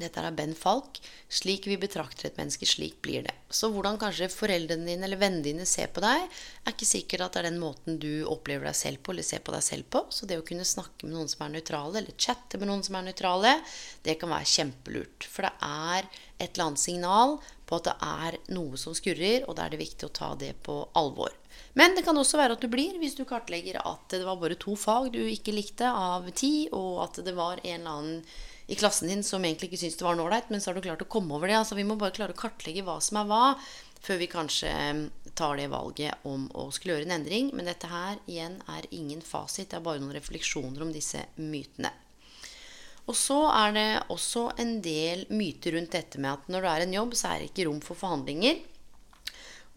dette 0.00 0.22
er 0.22 0.34
Ben 0.36 0.54
Falk. 0.56 1.00
Slik 1.32 1.66
vi 1.68 1.76
betrakter 1.80 2.28
et 2.28 2.38
menneske, 2.40 2.68
slik 2.68 3.00
blir 3.04 3.26
det. 3.26 3.34
Så 3.52 3.68
hvordan 3.72 3.98
kanskje 4.00 4.30
foreldrene 4.32 4.88
dine 4.88 5.06
eller 5.08 5.20
vennene 5.20 5.44
dine 5.44 5.66
ser 5.68 5.90
på 5.92 6.02
deg, 6.04 6.24
er 6.64 6.74
ikke 6.74 6.88
sikkert 6.88 7.26
at 7.26 7.36
det 7.36 7.42
er 7.42 7.48
den 7.50 7.60
måten 7.60 7.98
du 8.00 8.24
opplever 8.30 8.68
deg 8.68 8.78
selv 8.78 9.02
på, 9.02 9.12
eller 9.12 9.26
ser 9.26 9.44
på 9.44 9.54
deg 9.54 9.64
selv 9.66 9.88
på. 9.92 10.04
Så 10.14 10.28
det 10.28 10.40
å 10.40 10.46
kunne 10.46 10.66
snakke 10.68 11.06
med 11.06 11.16
noen 11.16 11.32
som 11.32 11.44
er 11.46 11.56
nøytrale, 11.56 12.00
eller 12.00 12.16
chatte 12.16 12.60
med 12.60 12.70
noen 12.70 12.84
som 12.86 12.96
er 12.98 13.08
nøytrale, 13.08 13.56
det 14.06 14.16
kan 14.20 14.32
være 14.32 14.52
kjempelurt. 14.54 15.28
For 15.28 15.48
det 15.48 15.54
er 15.68 16.08
et 16.38 16.54
eller 16.54 16.70
annet 16.70 16.82
signal 16.82 17.36
på 17.68 17.78
at 17.78 17.88
det 17.88 17.96
er 18.04 18.38
noe 18.56 18.80
som 18.80 18.96
skurrer, 18.96 19.46
og 19.46 19.56
da 19.56 19.66
er 19.66 19.74
det 19.74 19.82
viktig 19.82 20.08
å 20.08 20.14
ta 20.16 20.32
det 20.38 20.54
på 20.66 20.78
alvor. 20.98 21.34
Men 21.78 21.96
det 21.96 22.04
kan 22.04 22.16
også 22.18 22.40
være 22.40 22.56
at 22.56 22.64
du 22.64 22.68
blir, 22.72 22.96
hvis 23.00 23.16
du 23.16 23.24
kartlegger 23.28 23.78
at 23.80 24.12
det 24.12 24.24
var 24.26 24.40
bare 24.40 24.58
to 24.60 24.74
fag 24.76 25.12
du 25.14 25.20
ikke 25.24 25.54
likte 25.56 25.88
av 25.88 26.28
ti, 26.36 26.68
og 26.72 27.04
at 27.06 27.22
det 27.24 27.36
var 27.36 27.62
en 27.62 27.78
eller 27.78 27.92
annen 27.92 28.24
i 28.72 28.76
klassen 28.76 29.10
din 29.10 29.22
som 29.24 29.44
egentlig 29.44 29.68
ikke 29.68 29.82
syntes 29.82 29.98
det 30.00 30.06
var 30.06 30.16
noe 30.16 30.30
ålreit, 30.30 30.48
men 30.48 30.62
så 30.62 30.70
har 30.70 30.78
du 30.78 30.86
klart 30.86 31.02
å 31.04 31.10
komme 31.12 31.34
over 31.36 31.50
det. 31.50 31.58
Altså, 31.58 31.76
vi 31.76 31.84
må 31.84 31.98
bare 32.00 32.14
klare 32.16 32.32
å 32.32 32.38
kartlegge 32.38 32.84
hva 32.86 32.94
som 33.04 33.18
er 33.20 33.26
hva, 33.28 33.40
før 34.00 34.20
vi 34.22 34.28
kanskje 34.32 34.70
eh, 34.72 35.02
tar 35.36 35.58
det 35.60 35.66
valget 35.72 36.24
om 36.28 36.46
å 36.56 36.70
skulle 36.72 36.96
gjøre 36.96 37.10
en 37.10 37.18
endring. 37.18 37.50
Men 37.52 37.68
dette 37.68 37.90
her 37.90 38.16
igjen 38.24 38.56
er 38.72 38.88
ingen 38.96 39.20
fasit, 39.20 39.68
det 39.68 39.76
er 39.76 39.84
bare 39.84 40.00
noen 40.00 40.16
refleksjoner 40.16 40.86
om 40.86 40.94
disse 40.94 41.20
mytene. 41.36 41.92
Og 43.10 43.18
så 43.18 43.42
er 43.50 43.76
det 43.76 43.86
også 44.14 44.48
en 44.62 44.76
del 44.80 45.26
myter 45.34 45.76
rundt 45.76 45.92
dette 45.92 46.22
med 46.22 46.32
at 46.32 46.48
når 46.54 46.64
du 46.64 46.70
er 46.72 46.86
en 46.86 46.96
jobb, 46.96 47.16
så 47.18 47.32
er 47.32 47.42
det 47.42 47.50
ikke 47.50 47.68
rom 47.68 47.82
for 47.84 47.98
forhandlinger. 47.98 48.62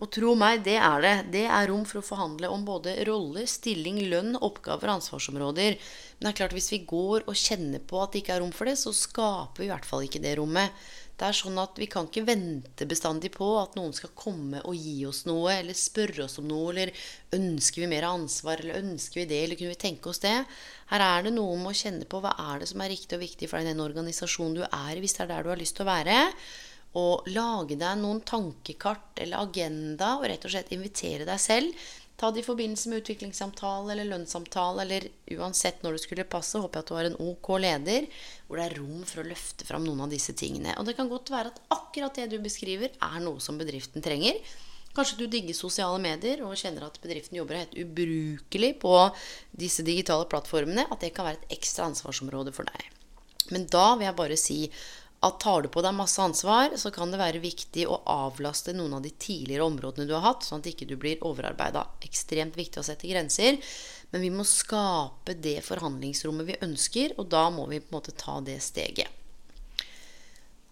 Og 0.03 0.09
tro 0.11 0.33
meg, 0.35 0.59
det 0.65 0.75
er 0.75 1.03
det. 1.03 1.13
Det 1.31 1.45
er 1.47 1.69
rom 1.69 1.85
for 1.87 2.01
å 2.01 2.03
forhandle 2.05 2.49
om 2.51 2.65
både 2.67 2.97
rolle, 3.07 3.45
stilling, 3.47 4.01
lønn, 4.11 4.35
oppgaver 4.43 4.89
og 4.91 4.97
ansvarsområder. 4.97 5.77
Men 6.17 6.27
det 6.27 6.33
er 6.33 6.37
klart 6.41 6.55
hvis 6.57 6.73
vi 6.73 6.81
går 6.89 7.23
og 7.23 7.39
kjenner 7.39 7.79
på 7.79 8.01
at 8.03 8.11
det 8.11 8.23
ikke 8.23 8.35
er 8.35 8.43
rom 8.43 8.51
for 8.55 8.67
det, 8.67 8.75
så 8.81 8.91
skaper 8.91 9.63
vi 9.63 9.69
i 9.69 9.71
hvert 9.71 9.87
fall 9.87 10.03
ikke 10.03 10.19
det 10.25 10.35
rommet. 10.41 10.75
Det 11.15 11.29
er 11.29 11.37
sånn 11.37 11.55
at 11.61 11.79
Vi 11.79 11.87
kan 11.87 12.09
ikke 12.09 12.25
vente 12.27 12.87
bestandig 12.91 13.31
på 13.37 13.47
at 13.61 13.77
noen 13.79 13.95
skal 13.95 14.11
komme 14.19 14.59
og 14.67 14.75
gi 14.75 14.97
oss 15.07 15.23
noe, 15.29 15.61
eller 15.61 15.77
spørre 15.79 16.25
oss 16.25 16.41
om 16.43 16.49
noe, 16.49 16.73
eller 16.73 16.91
ønsker 17.39 17.85
vi 17.85 17.91
mer 17.95 18.09
ansvar, 18.09 18.59
eller 18.59 18.83
ønsker 18.83 19.21
vi 19.21 19.27
det, 19.31 19.41
eller 19.45 19.59
kunne 19.61 19.77
vi 19.77 19.83
tenke 19.85 20.11
oss 20.11 20.19
det? 20.25 20.35
Her 20.91 21.07
er 21.07 21.23
det 21.23 21.37
noe 21.37 21.55
med 21.61 21.71
å 21.71 21.79
kjenne 21.85 22.03
på 22.11 22.19
hva 22.19 22.35
er 22.51 22.59
det 22.59 22.67
som 22.73 22.83
er 22.83 22.91
riktig 22.91 23.15
og 23.15 23.23
viktig 23.23 23.47
for 23.47 23.63
den 23.63 23.79
organisasjonen 23.79 24.59
du 24.59 24.63
er 24.67 24.91
i, 24.91 24.99
hvis 24.99 25.15
det 25.15 25.23
er 25.23 25.37
der 25.37 25.47
du 25.47 25.55
har 25.55 25.63
lyst 25.63 25.79
til 25.79 25.87
å 25.87 25.93
være 25.93 26.19
og 26.95 27.27
lage 27.27 27.77
deg 27.79 27.99
noen 27.99 28.21
tankekart 28.23 29.19
eller 29.23 29.43
agenda 29.43 30.15
og 30.19 30.27
rett 30.31 30.47
og 30.47 30.53
slett 30.53 30.73
invitere 30.75 31.27
deg 31.27 31.41
selv. 31.41 31.85
Ta 32.15 32.29
det 32.31 32.45
i 32.45 32.47
forbindelse 32.47 32.87
med 32.87 33.01
utviklingssamtale 33.01 33.91
eller 33.91 34.07
lønnssamtale 34.07 34.85
eller 34.85 35.07
uansett 35.35 35.81
når 35.83 35.97
det 35.97 36.03
skulle 36.05 36.27
passe. 36.31 36.61
Håper 36.63 36.79
jeg 36.79 36.85
at 36.85 36.91
du 36.91 36.95
har 36.95 37.09
en 37.09 37.17
ok 37.27 37.49
leder 37.59 38.07
hvor 38.47 38.61
det 38.61 38.69
er 38.69 38.77
rom 38.79 39.01
for 39.03 39.21
å 39.21 39.27
løfte 39.27 39.67
fram 39.67 39.83
noen 39.83 40.05
av 40.05 40.13
disse 40.13 40.31
tingene. 40.39 40.77
Og 40.79 40.87
det 40.87 40.95
kan 40.95 41.11
godt 41.11 41.33
være 41.33 41.51
at 41.51 41.59
akkurat 41.75 42.15
det 42.15 42.29
du 42.31 42.37
beskriver, 42.39 42.95
er 42.95 43.19
noe 43.23 43.43
som 43.43 43.59
bedriften 43.59 44.05
trenger. 44.05 44.39
Kanskje 44.95 45.19
du 45.19 45.25
digger 45.27 45.57
sosiale 45.57 45.99
medier 45.99 46.39
og 46.47 46.55
kjenner 46.55 46.87
at 46.87 47.01
bedriften 47.03 47.35
jobber 47.35 47.59
helt 47.59 47.75
ubrukelig 47.75 48.77
på 48.79 48.95
disse 49.51 49.83
digitale 49.83 50.29
plattformene. 50.31 50.87
At 50.87 51.03
det 51.03 51.11
kan 51.17 51.27
være 51.27 51.41
et 51.41 51.57
ekstra 51.57 51.89
ansvarsområde 51.91 52.55
for 52.55 52.71
deg. 52.71 52.93
Men 53.51 53.67
da 53.67 53.89
vil 53.97 54.07
jeg 54.07 54.17
bare 54.17 54.37
si 54.39 54.59
at 55.25 55.39
tar 55.41 55.65
du 55.65 55.69
på 55.73 55.81
deg 55.81 55.95
masse 55.97 56.21
ansvar, 56.21 56.75
så 56.77 56.91
kan 56.93 57.09
det 57.09 57.19
være 57.21 57.41
viktig 57.41 57.87
å 57.89 57.97
avlaste 58.11 58.75
noen 58.77 58.97
av 58.99 59.03
de 59.05 59.09
tidligere 59.09 59.65
områdene 59.65 60.05
du 60.05 60.13
har 60.13 60.25
hatt, 60.27 60.45
sånn 60.45 60.61
at 60.61 60.69
ikke 60.69 60.87
du 60.89 60.95
blir 61.01 61.23
overarbeida. 61.25 61.87
Ekstremt 62.05 62.57
viktig 62.59 62.81
å 62.81 62.85
sette 62.85 63.09
grenser. 63.09 63.57
Men 64.13 64.21
vi 64.21 64.31
må 64.31 64.45
skape 64.47 65.33
det 65.41 65.57
forhandlingsrommet 65.65 66.51
vi 66.51 66.61
ønsker, 66.67 67.17
og 67.17 67.31
da 67.33 67.47
må 67.49 67.65
vi 67.71 67.81
på 67.81 67.89
en 67.89 67.97
måte 67.97 68.13
ta 68.15 68.37
det 68.45 68.61
steget. 68.63 69.24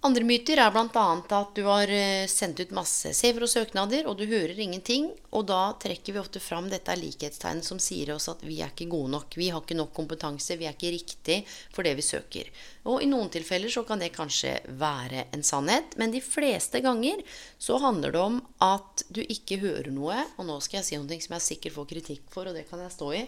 Andre 0.03 0.25
myter 0.27 0.60
er 0.60 0.72
bl.a. 0.75 1.03
at 1.31 1.51
du 1.55 1.62
har 1.63 1.88
eh, 1.88 2.25
sendt 2.27 2.60
ut 2.60 2.74
masse 2.75 3.13
CV-er 3.15 3.45
og 3.45 3.51
søknader, 3.53 4.10
og 4.12 4.17
du 4.19 4.25
hører 4.27 4.57
ingenting. 4.60 5.05
Og 5.31 5.45
da 5.48 5.77
trekker 5.79 6.17
vi 6.17 6.19
ofte 6.19 6.41
fram 6.43 6.67
dette 6.67 6.91
likhetstegnet 7.00 7.63
som 7.63 7.79
sier 7.79 8.12
oss 8.12 8.27
at 8.27 8.43
vi 8.43 8.57
er 8.60 8.74
ikke 8.74 8.89
gode 8.91 9.13
nok. 9.13 9.38
Vi 9.39 9.48
har 9.53 9.63
ikke 9.63 9.77
nok 9.79 9.93
kompetanse. 9.95 10.60
Vi 10.60 10.67
er 10.67 10.75
ikke 10.75 10.91
riktig 10.91 11.39
for 11.48 11.88
det 11.88 11.95
vi 11.95 12.03
søker. 12.03 12.51
Og 12.91 13.00
i 13.00 13.07
noen 13.07 13.31
tilfeller 13.31 13.72
så 13.72 13.86
kan 13.88 14.03
det 14.03 14.12
kanskje 14.17 14.57
være 14.75 15.29
en 15.31 15.48
sannhet, 15.48 15.95
men 15.95 16.12
de 16.12 16.19
fleste 16.19 16.83
ganger 16.83 17.24
så 17.55 17.79
handler 17.79 18.12
det 18.12 18.27
om 18.27 18.43
at 18.67 19.07
du 19.07 19.24
ikke 19.24 19.62
hører 19.63 19.88
noe. 19.95 20.19
Og 20.36 20.51
nå 20.51 20.60
skal 20.67 20.81
jeg 20.81 20.89
si 20.89 21.00
noe 21.00 21.24
som 21.24 21.39
jeg 21.39 21.48
sikkert 21.48 21.79
får 21.79 21.91
kritikk 21.95 22.27
for, 22.36 22.51
og 22.51 22.60
det 22.60 22.67
kan 22.67 22.83
jeg 22.83 22.98
stå 23.00 23.13
i. 23.24 23.25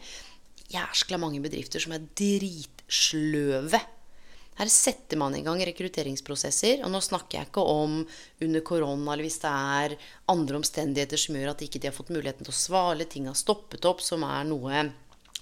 Jæskla 0.76 1.24
mange 1.24 1.40
bedrifter 1.40 1.80
som 1.80 1.96
er 1.96 2.04
dritsløve 2.20 3.86
her 4.56 4.72
setter 4.72 5.20
man 5.20 5.36
i 5.36 5.44
gang 5.44 5.60
rekrutteringsprosesser. 5.68 6.84
Og 6.86 6.92
nå 6.94 7.02
snakker 7.04 7.40
jeg 7.40 7.50
ikke 7.50 7.64
om 7.76 7.98
under 8.46 8.64
korona 8.66 9.14
eller 9.14 9.28
hvis 9.28 9.42
det 9.44 9.52
er 9.52 9.96
andre 10.32 10.62
omstendigheter 10.62 11.20
som 11.20 11.36
gjør 11.36 11.52
at 11.52 11.66
ikke 11.66 11.82
de 11.84 11.92
har 11.92 11.98
fått 11.98 12.14
muligheten 12.16 12.48
til 12.48 12.56
å 12.56 12.60
svare, 12.60 13.08
ting 13.10 13.28
har 13.28 13.36
stoppet 13.40 13.88
opp, 13.90 14.04
som 14.04 14.24
er 14.28 14.48
noe 14.48 14.86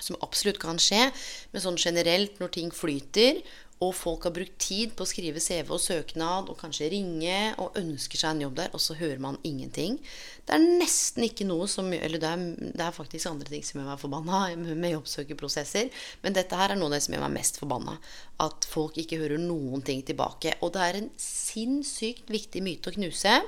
som 0.01 0.17
absolutt 0.25 0.57
kan 0.61 0.79
skje. 0.81 1.05
Men 1.53 1.63
sånn 1.63 1.77
generelt, 1.77 2.39
når 2.41 2.55
ting 2.55 2.73
flyter, 2.73 3.43
og 3.83 3.91
folk 3.97 4.27
har 4.27 4.33
brukt 4.35 4.55
tid 4.61 4.93
på 4.95 5.03
å 5.03 5.09
skrive 5.09 5.41
CV 5.43 5.71
og 5.73 5.81
søknad 5.81 6.49
og 6.51 6.59
kanskje 6.59 6.89
ringe 6.93 7.37
og 7.61 7.75
ønsker 7.79 8.21
seg 8.21 8.35
en 8.35 8.43
jobb 8.45 8.55
der, 8.61 8.71
og 8.71 8.81
så 8.83 8.95
hører 8.99 9.19
man 9.23 9.39
ingenting. 9.43 9.97
Det 10.43 10.55
er 10.55 10.63
nesten 10.63 11.25
ikke 11.27 11.47
noe 11.47 11.69
som 11.71 11.91
Eller 11.93 12.19
det 12.19 12.29
er, 12.29 12.43
det 12.75 12.83
er 12.83 12.95
faktisk 12.95 13.29
andre 13.29 13.49
ting 13.51 13.63
som 13.65 13.79
gjør 13.79 13.89
meg 13.91 14.01
forbanna 14.01 14.41
med 14.83 14.95
jobbsøkerprosesser. 14.95 15.91
Men 16.23 16.35
dette 16.37 16.59
her 16.59 16.73
er 16.73 16.79
noe 16.79 16.91
av 16.91 16.97
det 16.97 17.03
som 17.05 17.15
gjør 17.15 17.25
meg 17.27 17.37
mest 17.39 17.59
forbanna. 17.61 17.97
At 18.43 18.67
folk 18.69 18.99
ikke 19.01 19.19
hører 19.21 19.41
noen 19.41 19.83
ting 19.85 20.03
tilbake. 20.05 20.57
Og 20.61 20.73
det 20.75 20.83
er 20.83 20.99
en 20.99 21.09
sinnssykt 21.19 22.31
viktig 22.33 22.63
myte 22.65 22.91
å 22.91 22.97
knuse 22.97 23.39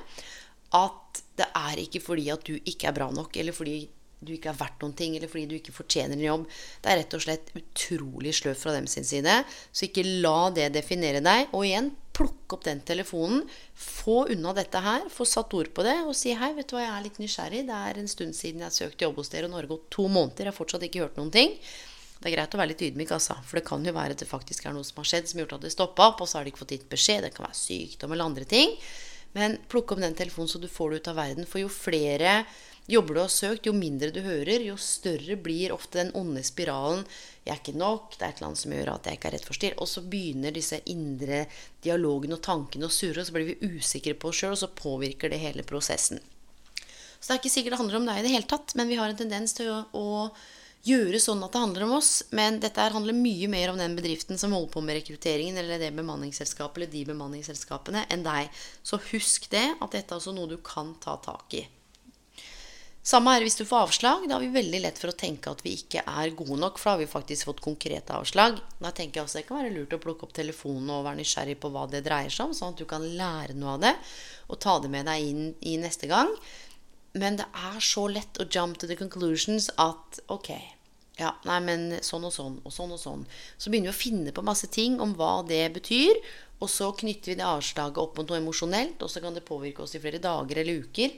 at 0.76 1.22
det 1.38 1.46
er 1.56 1.80
ikke 1.80 2.02
fordi 2.02 2.30
at 2.32 2.44
du 2.48 2.56
ikke 2.58 2.90
er 2.90 2.96
bra 2.96 3.10
nok, 3.12 3.36
eller 3.38 3.54
fordi 3.56 3.84
du 4.24 4.32
ikke 4.32 4.48
er 4.48 4.56
verdt 4.56 4.80
noen 4.80 4.94
ting, 4.96 5.14
eller 5.16 5.28
fordi 5.28 5.44
du 5.50 5.54
ikke 5.58 5.74
fortjener 5.76 6.16
en 6.16 6.24
jobb. 6.24 6.44
Det 6.82 6.90
er 6.90 6.98
rett 7.02 7.16
og 7.18 7.22
slett 7.22 7.50
utrolig 7.58 8.32
sløvt 8.38 8.62
fra 8.62 8.72
dem 8.72 8.86
sin 8.88 9.04
side. 9.04 9.34
Så 9.70 9.88
ikke 9.88 10.06
la 10.24 10.48
det 10.56 10.70
definere 10.74 11.20
deg. 11.24 11.50
Og 11.52 11.66
igjen, 11.68 11.90
plukk 12.16 12.54
opp 12.56 12.64
den 12.64 12.80
telefonen. 12.88 13.42
Få 13.76 14.22
unna 14.32 14.54
dette 14.56 14.80
her. 14.80 15.04
Få 15.12 15.26
satt 15.28 15.52
ord 15.58 15.68
på 15.76 15.84
det. 15.84 15.98
Og 16.08 16.16
si 16.16 16.32
hei, 16.32 16.54
vet 16.56 16.70
du 16.70 16.78
hva, 16.78 16.86
jeg 16.86 16.94
er 16.94 17.04
litt 17.04 17.20
nysgjerrig. 17.20 17.66
Det 17.68 17.82
er 17.90 18.00
en 18.00 18.08
stund 18.10 18.38
siden 18.38 18.64
jeg 18.64 18.78
søkte 18.78 19.04
jobb 19.04 19.20
hos 19.20 19.32
dere, 19.34 19.50
og 19.50 19.52
nå 19.52 19.60
har 19.60 19.68
det 19.68 19.74
gått 19.74 19.90
to 19.98 20.08
måneder. 20.08 20.48
Jeg 20.48 20.54
har 20.54 20.60
fortsatt 20.62 20.86
ikke 20.88 21.04
hørt 21.04 21.20
noen 21.20 21.34
ting. 21.34 21.58
Det 22.16 22.30
er 22.30 22.38
greit 22.38 22.54
å 22.56 22.60
være 22.62 22.72
litt 22.72 22.86
ydmyk, 22.88 23.12
altså. 23.12 23.36
For 23.44 23.60
det 23.60 23.66
kan 23.68 23.84
jo 23.84 23.92
være 23.92 24.16
at 24.16 24.22
det 24.24 24.30
faktisk 24.30 24.64
er 24.64 24.72
noe 24.72 24.86
som 24.88 25.02
har 25.02 25.10
skjedd 25.10 25.28
som 25.28 25.36
har 25.36 25.44
gjort 25.44 25.58
at 25.58 25.66
det 25.68 25.74
stoppa 25.74 26.08
opp, 26.14 26.24
og 26.24 26.30
så 26.30 26.38
har 26.38 26.46
de 26.46 26.54
ikke 26.54 26.62
fått 26.64 26.72
gitt 26.78 26.88
beskjed. 26.88 27.26
Det 27.26 27.34
kan 27.36 27.44
være 27.50 27.60
sykdom 27.60 28.16
eller 28.16 28.30
andre 28.32 28.48
ting. 28.48 28.72
Men 29.36 29.58
plukk 29.68 29.92
opp 29.92 30.00
den 30.00 30.16
telefonen 30.16 30.48
så 30.48 30.60
du 30.62 30.70
får 30.72 30.94
det 30.94 31.02
ut 31.02 31.10
av 31.12 31.20
verden. 31.20 31.48
For 31.48 31.60
jo 31.60 31.68
flere 31.68 32.38
jobber 32.90 33.16
du 33.16 33.20
har 33.20 33.32
søkt, 33.32 33.66
jo 33.66 33.74
mindre 33.76 34.12
du 34.14 34.20
hører, 34.24 34.62
jo 34.62 34.76
større 34.80 35.36
blir 35.40 35.74
ofte 35.74 36.00
den 36.00 36.12
onde 36.14 36.42
spiralen. 36.46 37.04
'Jeg 37.46 37.54
er 37.54 37.60
ikke 37.60 37.78
nok. 37.78 38.16
Det 38.18 38.24
er 38.24 38.32
et 38.32 38.40
eller 38.40 38.48
annet 38.48 38.62
som 38.62 38.72
gjør 38.74 38.88
at 38.94 39.06
jeg 39.06 39.18
ikke 39.18 39.28
er 39.28 39.34
rett 39.36 39.46
for 39.46 39.58
still.' 39.58 39.78
Og 39.78 39.88
så 39.88 40.02
begynner 40.02 40.54
disse 40.54 40.80
indre 40.90 41.46
dialogene 41.82 42.34
og 42.34 42.42
tankene 42.42 42.88
å 42.88 42.94
surre, 42.94 43.22
og 43.22 43.26
så 43.28 43.36
blir 43.36 43.52
vi 43.52 43.76
usikre 43.76 44.14
på 44.18 44.32
oss 44.32 44.42
sjøl, 44.42 44.56
og 44.56 44.62
så 44.62 44.72
påvirker 44.74 45.30
det 45.30 45.42
hele 45.42 45.62
prosessen. 45.62 46.18
Så 47.20 47.28
det 47.28 47.34
er 47.36 47.40
ikke 47.42 47.54
sikkert 47.54 47.76
det 47.76 47.80
handler 47.80 48.00
om 48.00 48.06
deg 48.06 48.18
i 48.20 48.26
det 48.26 48.34
hele 48.34 48.50
tatt, 48.50 48.74
men 48.78 48.88
vi 48.90 48.98
har 48.98 49.10
en 49.10 49.18
tendens 49.18 49.54
til 49.56 49.70
å, 49.72 49.78
å 49.94 50.30
gjøre 50.86 51.18
sånn 51.22 51.42
at 51.42 51.54
det 51.54 51.62
handler 51.62 51.86
om 51.86 51.94
oss. 51.98 52.10
Men 52.34 52.60
dette 52.62 52.90
handler 52.94 53.16
mye 53.16 53.48
mer 53.50 53.72
om 53.72 53.80
den 53.80 53.96
bedriften 53.98 54.38
som 54.38 54.54
holder 54.54 54.72
på 54.74 54.82
med 54.84 55.00
rekrutteringen, 55.00 55.58
eller 55.58 55.82
det 55.82 55.94
bemanningsselskapet 55.96 56.82
eller 56.82 56.92
de 56.92 57.06
bemanningsselskapene, 57.10 58.06
enn 58.12 58.26
deg. 58.26 58.50
Så 58.86 59.00
husk 59.10 59.50
det, 59.54 59.66
at 59.80 59.96
dette 59.96 60.14
er 60.14 60.20
også 60.20 60.34
noe 60.36 60.50
du 60.50 60.58
kan 60.62 60.94
ta 61.02 61.18
tak 61.24 61.58
i. 61.58 61.64
Samme 63.06 63.36
er 63.36 63.44
hvis 63.46 63.54
du 63.54 63.62
får 63.62 63.84
avslag. 63.84 64.24
Da 64.26 64.34
har 64.34 64.42
vi 64.42 64.50
veldig 64.50 64.80
lett 64.82 64.96
for 64.98 65.12
å 65.12 65.18
tenke 65.18 65.52
at 65.52 65.60
vi 65.62 65.76
ikke 65.78 66.02
er 66.02 66.32
gode 66.34 66.58
nok, 66.58 66.80
for 66.80 66.90
da 66.90 66.94
har 66.96 67.02
vi 67.04 67.10
faktisk 67.10 67.46
fått 67.46 67.62
konkrete 67.62 68.16
avslag. 68.16 68.58
Da 68.82 68.90
tenker 68.90 69.20
jeg 69.20 69.28
også 69.28 69.38
det 69.38 69.46
kan 69.46 69.60
være 69.60 69.74
lurt 69.76 69.94
å 69.94 70.00
plukke 70.02 70.26
opp 70.26 70.34
telefonen 70.34 70.90
og 70.90 71.04
være 71.06 71.20
nysgjerrig 71.20 71.54
på 71.62 71.70
hva 71.70 71.84
det 71.92 72.02
dreier 72.06 72.34
seg 72.34 72.48
om, 72.48 72.54
sånn 72.56 72.74
at 72.74 72.80
du 72.82 72.86
kan 72.90 73.04
lære 73.06 73.54
noe 73.54 73.76
av 73.76 73.84
det 73.84 73.92
og 74.50 74.58
ta 74.62 74.74
det 74.82 74.90
med 74.90 75.06
deg 75.06 75.22
inn 75.22 75.44
i 75.62 75.76
neste 75.78 76.10
gang. 76.10 76.32
Men 77.14 77.38
det 77.38 77.46
er 77.46 77.78
så 77.78 78.08
lett 78.10 78.40
å 78.42 78.48
jump 78.50 78.80
to 78.82 78.90
the 78.90 78.98
conclusions 78.98 79.68
at 79.78 80.18
ok, 80.32 80.50
ja, 81.20 81.30
nei, 81.46 81.60
men 81.62 81.86
sånn 82.04 82.26
og 82.26 82.34
sånn 82.34 82.58
og 82.66 82.74
sånn 82.74 82.90
og 82.92 83.00
sånn. 83.00 83.22
Så 83.54 83.70
begynner 83.70 83.92
vi 83.92 83.94
å 83.94 84.00
finne 84.00 84.34
på 84.34 84.44
masse 84.44 84.66
ting 84.66 84.98
om 85.00 85.14
hva 85.16 85.38
det 85.46 85.62
betyr. 85.78 86.18
Og 86.58 86.68
så 86.72 86.90
knytter 86.96 87.32
vi 87.32 87.38
det 87.38 87.46
avslaget 87.46 88.00
opp 88.00 88.18
mot 88.18 88.30
noe 88.32 88.40
emosjonelt, 88.40 88.98
og 89.04 89.12
så 89.12 89.20
kan 89.22 89.36
det 89.36 89.46
påvirke 89.46 89.84
oss 89.84 89.94
i 89.94 90.00
flere 90.02 90.20
dager 90.24 90.62
eller 90.62 90.82
uker. 90.88 91.14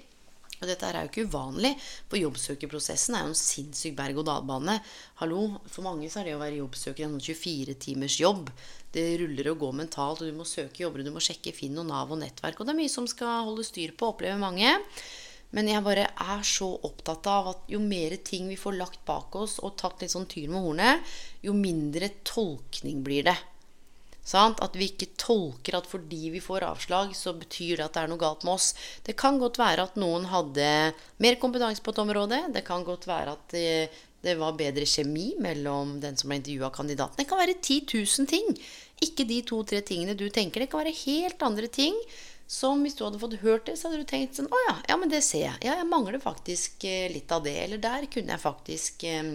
Og 0.58 0.66
dette 0.66 0.88
er 0.88 0.98
jo 1.04 1.10
ikke 1.10 1.26
uvanlig, 1.28 1.74
for 2.10 2.18
jobbsøkerprosessen 2.18 3.14
er 3.14 3.26
jo 3.26 3.32
en 3.32 3.38
sinnssyk 3.38 3.94
berg-og-dal-bane. 3.98 4.78
Hallo, 5.20 5.60
For 5.70 5.86
mange 5.86 6.10
så 6.10 6.22
er 6.22 6.30
det 6.30 6.34
å 6.38 6.42
være 6.42 6.58
jobbsøker 6.58 7.06
en 7.06 7.20
24 7.20 7.76
timers 7.84 8.18
jobb. 8.18 8.50
Det 8.94 9.04
ruller 9.20 9.52
og 9.52 9.62
går 9.62 9.78
mentalt, 9.82 10.24
og 10.24 10.32
du 10.32 10.36
må 10.36 10.48
søke 10.48 10.82
jobber, 10.82 11.04
du 11.06 11.14
må 11.14 11.22
sjekke 11.22 11.54
Finn 11.54 11.78
og 11.78 11.86
Nav 11.90 12.10
og 12.10 12.22
nettverk. 12.22 12.58
Og 12.58 12.66
det 12.66 12.74
er 12.74 12.80
mye 12.80 12.92
som 12.92 13.06
skal 13.10 13.46
holde 13.46 13.66
styr 13.68 13.94
på, 13.94 14.10
opplever 14.14 14.40
mange. 14.40 14.72
Men 15.54 15.70
jeg 15.70 15.84
bare 15.84 16.08
er 16.10 16.42
så 16.44 16.68
opptatt 16.84 17.28
av 17.30 17.52
at 17.54 17.70
jo 17.72 17.78
mer 17.80 18.18
ting 18.26 18.50
vi 18.50 18.58
får 18.60 18.76
lagt 18.76 19.04
bak 19.08 19.36
oss 19.38 19.56
og 19.64 19.78
tatt 19.80 20.02
litt 20.02 20.12
sånn 20.12 20.28
tyr 20.28 20.50
med 20.52 20.64
hornet, 20.64 21.14
jo 21.44 21.54
mindre 21.56 22.10
tolkning 22.26 23.00
blir 23.06 23.30
det. 23.30 23.36
Sant? 24.28 24.60
At 24.64 24.76
vi 24.76 24.90
ikke 24.90 25.14
tolker 25.20 25.78
at 25.78 25.88
fordi 25.88 26.28
vi 26.34 26.42
får 26.44 26.66
avslag, 26.68 27.14
så 27.16 27.32
betyr 27.38 27.78
det 27.78 27.86
at 27.86 27.96
det 27.96 28.02
er 28.02 28.12
noe 28.12 28.20
galt 28.20 28.44
med 28.44 28.58
oss. 28.58 28.74
Det 29.06 29.16
kan 29.18 29.40
godt 29.40 29.60
være 29.60 29.88
at 29.88 29.96
noen 30.00 30.28
hadde 30.32 30.68
mer 31.24 31.40
kompetanse 31.40 31.84
på 31.84 31.94
et 31.94 32.02
område. 32.04 32.42
Det 32.52 32.64
kan 32.66 32.84
godt 32.86 33.08
være 33.08 33.36
at 33.38 33.56
det, 33.56 33.70
det 34.24 34.36
var 34.40 34.58
bedre 34.58 34.88
kjemi 34.88 35.30
mellom 35.40 35.96
den 36.02 36.18
som 36.18 36.28
ble 36.28 36.42
intervjua, 36.42 36.72
kandidaten. 36.74 37.22
Det 37.22 37.28
kan 37.30 37.40
være 37.40 37.56
10 37.56 37.86
000 37.94 38.28
ting. 38.28 38.52
Ikke 39.04 39.24
de 39.28 39.40
to-tre 39.46 39.80
tingene 39.86 40.18
du 40.18 40.26
tenker. 40.28 40.64
Det 40.64 40.72
kan 40.72 40.84
være 40.84 40.98
helt 41.06 41.48
andre 41.48 41.70
ting 41.72 41.96
som 42.48 42.80
hvis 42.80 42.96
du 42.96 43.02
hadde 43.04 43.20
fått 43.20 43.36
hørt 43.42 43.66
det, 43.68 43.74
så 43.76 43.90
hadde 43.90 44.00
du 44.00 44.08
tenkt 44.08 44.38
sånn 44.38 44.48
Å 44.48 44.60
ja, 44.70 44.76
ja, 44.88 44.96
men 44.96 45.10
det 45.12 45.20
ser 45.26 45.44
jeg. 45.44 45.58
Ja, 45.68 45.74
jeg 45.76 45.88
mangler 45.88 46.16
faktisk 46.22 46.86
eh, 46.88 47.10
litt 47.12 47.32
av 47.34 47.44
det. 47.44 47.52
Eller 47.60 47.80
der 47.82 48.08
kunne 48.08 48.32
jeg 48.32 48.40
faktisk 48.40 49.04
eh, 49.04 49.34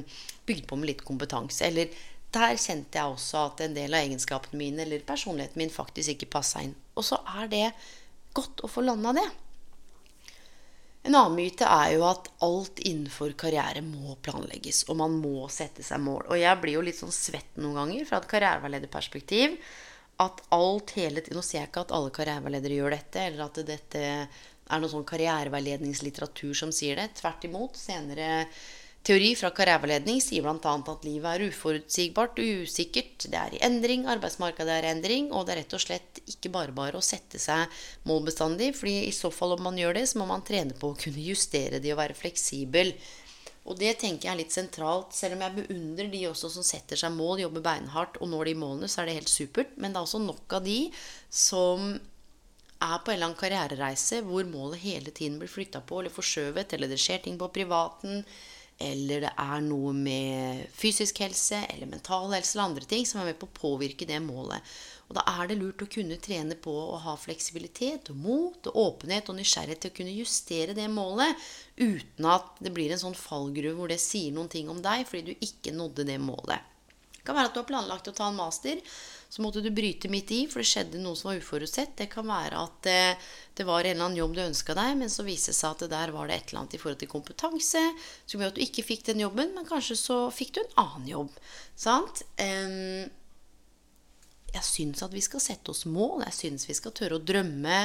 bygd 0.50 0.66
på 0.70 0.80
med 0.82 0.90
litt 0.90 1.04
kompetanse. 1.06 1.68
Eller 1.70 1.94
der 2.34 2.58
kjente 2.58 3.00
jeg 3.00 3.14
også 3.14 3.46
at 3.50 3.64
en 3.66 3.76
del 3.78 3.94
av 3.94 4.04
egenskapene 4.06 4.60
mine 4.60 4.84
eller 4.86 5.06
personligheten 5.08 5.62
min 5.62 5.74
faktisk 5.74 6.16
ikke 6.16 6.32
passa 6.38 6.64
inn. 6.66 6.76
Og 6.98 7.06
så 7.06 7.20
er 7.40 7.50
det 7.52 7.66
godt 8.34 8.64
å 8.66 8.70
få 8.72 8.84
landa 8.86 9.14
det. 9.18 9.30
En 11.04 11.18
annen 11.20 11.36
myte 11.36 11.68
er 11.68 11.98
jo 11.98 12.06
at 12.08 12.30
alt 12.46 12.80
innenfor 12.88 13.34
karriere 13.40 13.82
må 13.84 14.16
planlegges, 14.24 14.86
og 14.88 15.02
man 15.02 15.18
må 15.20 15.50
sette 15.52 15.84
seg 15.84 16.00
mål. 16.00 16.30
Og 16.32 16.40
jeg 16.40 16.60
blir 16.62 16.78
jo 16.78 16.86
litt 16.88 17.00
sånn 17.00 17.12
svett 17.12 17.58
noen 17.60 17.76
ganger 17.82 18.08
fra 18.08 18.22
et 18.22 18.30
karriereveilederperspektiv. 18.32 19.58
At 20.24 20.40
alt 20.54 20.94
hele 20.96 21.24
tiden 21.26 21.40
Nå 21.40 21.44
sier 21.44 21.64
jeg 21.64 21.72
ikke 21.72 21.84
at 21.88 21.92
alle 21.98 22.14
karriereveiledere 22.16 22.78
gjør 22.78 22.96
dette, 22.96 23.26
eller 23.28 23.50
at 23.50 23.60
dette 23.68 24.04
er 24.04 24.80
noe 24.80 24.92
sånn 24.94 25.10
karriereveiledningslitteratur 25.10 26.56
som 26.56 26.72
sier 26.72 27.02
det. 27.02 27.10
Tvert 27.20 27.50
imot. 27.50 27.76
Senere 27.76 28.46
Teori 29.04 29.34
fra 29.36 29.50
karriereveiledning 29.52 30.22
sier 30.24 30.46
bl.a. 30.46 30.74
at 30.80 31.02
livet 31.04 31.28
er 31.28 31.50
uforutsigbart 31.50 32.38
og 32.40 32.62
usikkert. 32.64 33.26
Det 33.28 33.36
er 33.36 33.58
i 33.58 33.60
endring, 33.68 34.06
arbeidsmarkedet 34.08 34.78
er 34.78 34.88
i 34.88 34.92
endring, 34.94 35.26
og 35.36 35.44
det 35.44 35.58
er 35.58 35.60
rett 35.60 35.76
og 35.76 35.84
slett 35.84 36.22
ikke 36.24 36.52
bare 36.54 36.72
bare 36.76 37.02
å 37.02 37.04
sette 37.04 37.42
seg 37.42 37.68
mål 38.08 38.24
bestandig. 38.30 38.72
fordi 38.78 39.02
i 39.10 39.12
så 39.12 39.28
fall 39.32 39.58
om 39.58 39.66
man 39.68 39.80
gjør 39.82 40.00
det, 40.00 40.06
så 40.08 40.22
må 40.22 40.30
man 40.30 40.46
trene 40.48 40.78
på 40.80 40.94
å 40.94 41.00
kunne 41.02 41.26
justere 41.26 41.84
de 41.84 41.92
og 41.92 42.00
være 42.00 42.16
fleksibel. 42.16 42.94
Og 43.68 43.76
det 43.80 43.92
tenker 44.00 44.30
jeg 44.30 44.34
er 44.34 44.40
litt 44.40 44.56
sentralt. 44.56 45.12
Selv 45.16 45.36
om 45.36 45.44
jeg 45.44 45.58
beundrer 45.60 46.08
de 46.16 46.24
også 46.32 46.54
som 46.56 46.64
setter 46.64 47.00
seg 47.00 47.12
mål, 47.16 47.44
jobber 47.44 47.68
beinhardt 47.68 48.22
og 48.24 48.32
når 48.32 48.54
de 48.54 48.56
målene, 48.64 48.92
så 48.92 49.04
er 49.04 49.12
det 49.12 49.20
helt 49.20 49.36
supert. 49.36 49.76
Men 49.76 49.92
det 49.92 50.00
er 50.00 50.08
også 50.08 50.24
nok 50.24 50.60
av 50.62 50.64
de 50.64 50.80
som 51.28 51.94
er 52.84 52.98
på 53.04 53.12
en 53.12 53.18
eller 53.18 53.30
annen 53.30 53.40
karrierereise 53.40 54.24
hvor 54.24 54.48
målet 54.48 54.84
hele 54.84 55.12
tiden 55.12 55.40
blir 55.40 55.52
flytta 55.52 55.84
på 55.88 56.00
eller 56.00 56.12
forskjøvet, 56.12 56.76
eller 56.76 56.92
det 56.92 57.04
skjer 57.04 57.24
ting 57.28 57.36
på 57.40 57.52
privaten 57.56 58.24
eller 58.82 59.26
det 59.26 59.32
er 59.40 59.62
noe 59.66 59.94
med 59.96 60.66
fysisk 60.74 61.22
helse 61.24 61.60
eller 61.70 61.90
mental 61.90 62.34
helse 62.34 62.56
eller 62.56 62.70
andre 62.70 62.88
ting 62.90 63.06
som 63.08 63.22
er 63.22 63.32
med 63.32 63.40
på 63.42 63.50
å 63.50 63.56
påvirke 63.60 64.08
det 64.10 64.20
målet. 64.24 64.74
Og 65.10 65.18
da 65.18 65.24
er 65.30 65.50
det 65.52 65.60
lurt 65.60 65.84
å 65.84 65.90
kunne 65.92 66.18
trene 66.18 66.56
på 66.58 66.74
å 66.74 66.98
ha 67.04 67.14
fleksibilitet 67.20 68.10
og 68.14 68.20
mot 68.24 68.70
og 68.72 68.80
åpenhet 68.86 69.30
og 69.30 69.38
nysgjerrighet 69.38 69.84
til 69.84 69.94
å 69.94 69.98
kunne 70.00 70.16
justere 70.16 70.76
det 70.78 70.88
målet 70.90 71.38
uten 71.78 72.30
at 72.34 72.56
det 72.64 72.74
blir 72.74 72.94
en 72.94 73.02
sånn 73.02 73.18
fallgruve 73.18 73.76
hvor 73.78 73.92
det 73.92 74.02
sier 74.02 74.34
noen 74.34 74.50
ting 74.52 74.72
om 74.74 74.82
deg 74.84 75.06
fordi 75.10 75.34
du 75.34 75.48
ikke 75.48 75.76
nådde 75.76 76.08
det 76.10 76.20
målet. 76.24 76.72
Det 77.14 77.28
kan 77.28 77.38
være 77.38 77.52
at 77.52 77.56
du 77.56 77.62
har 77.62 77.70
planlagt 77.70 78.10
å 78.10 78.16
ta 78.16 78.32
en 78.32 78.40
master, 78.40 78.80
så 79.34 79.42
måtte 79.42 79.64
du 79.66 79.72
bryte 79.74 80.12
midt 80.14 80.30
i, 80.30 80.44
for 80.46 80.62
det 80.62 80.70
skjedde 80.70 81.00
noe 81.02 81.18
som 81.18 81.32
var 81.32 81.40
uforutsett. 81.42 81.96
Det 81.98 82.06
kan 82.12 82.28
være 82.30 82.60
at 82.68 82.90
eh, 82.92 83.32
det 83.58 83.66
var 83.66 83.82
en 83.82 83.96
eller 83.96 84.06
annen 84.06 84.20
jobb 84.20 84.36
du 84.38 84.44
ønska 84.44 84.76
deg, 84.78 84.92
men 85.00 85.10
så 85.10 85.26
viste 85.26 85.50
det 85.50 85.58
seg 85.58 85.72
at 85.74 85.82
det 85.82 85.90
der 85.96 86.14
var 86.14 86.30
det 86.30 86.36
et 86.38 86.52
eller 86.52 86.62
annet 86.62 86.76
i 86.78 86.82
forhold 86.84 87.02
til 87.02 87.10
kompetanse 87.10 87.82
som 87.98 88.36
gjorde 88.36 88.52
at 88.54 88.60
du 88.60 88.68
ikke 88.68 88.86
fikk 88.86 89.08
den 89.10 89.24
jobben, 89.26 89.56
men 89.58 89.66
kanskje 89.66 89.98
så 89.98 90.20
fikk 90.30 90.54
du 90.54 90.62
en 90.62 90.80
annen 90.86 91.10
jobb. 91.16 91.42
Sant? 91.74 92.22
Jeg 94.54 94.66
syns 94.68 95.02
at 95.02 95.14
vi 95.16 95.22
skal 95.26 95.42
sette 95.42 95.74
oss 95.74 95.88
mål. 95.90 96.22
Jeg 96.28 96.38
syns 96.38 96.68
vi 96.70 96.76
skal 96.78 96.94
tørre 96.94 97.18
å 97.18 97.26
drømme 97.26 97.80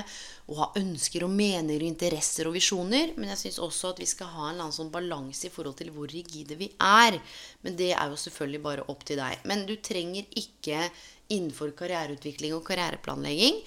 og 0.53 0.59
ha 0.61 0.67
ønsker 0.77 1.25
og 1.25 1.33
meninger 1.33 1.81
og 1.81 1.89
interesser 1.89 2.51
og 2.51 2.59
visjoner. 2.59 3.15
Men 3.17 3.33
jeg 3.33 3.47
syns 3.47 3.63
også 3.65 3.95
at 3.95 4.03
vi 4.05 4.09
skal 4.11 4.29
ha 4.35 4.43
en 4.43 4.51
eller 4.53 4.67
annen 4.67 4.77
sånn 4.77 4.93
balanse 4.93 5.49
i 5.49 5.53
forhold 5.55 5.79
til 5.81 5.95
hvor 5.97 6.13
rigide 6.13 6.61
vi 6.61 6.69
er. 6.77 7.17
Men 7.65 7.79
det 7.81 7.95
er 7.95 8.13
jo 8.13 8.21
selvfølgelig 8.21 8.67
bare 8.69 8.85
opp 8.93 9.09
til 9.09 9.17
deg. 9.17 9.49
Men 9.49 9.65
du 9.65 9.79
trenger 9.81 10.29
ikke 10.37 10.91
innenfor 11.29 11.75
karriereutvikling 11.77 12.57
og 12.57 12.65
karriereplanlegging 12.69 13.61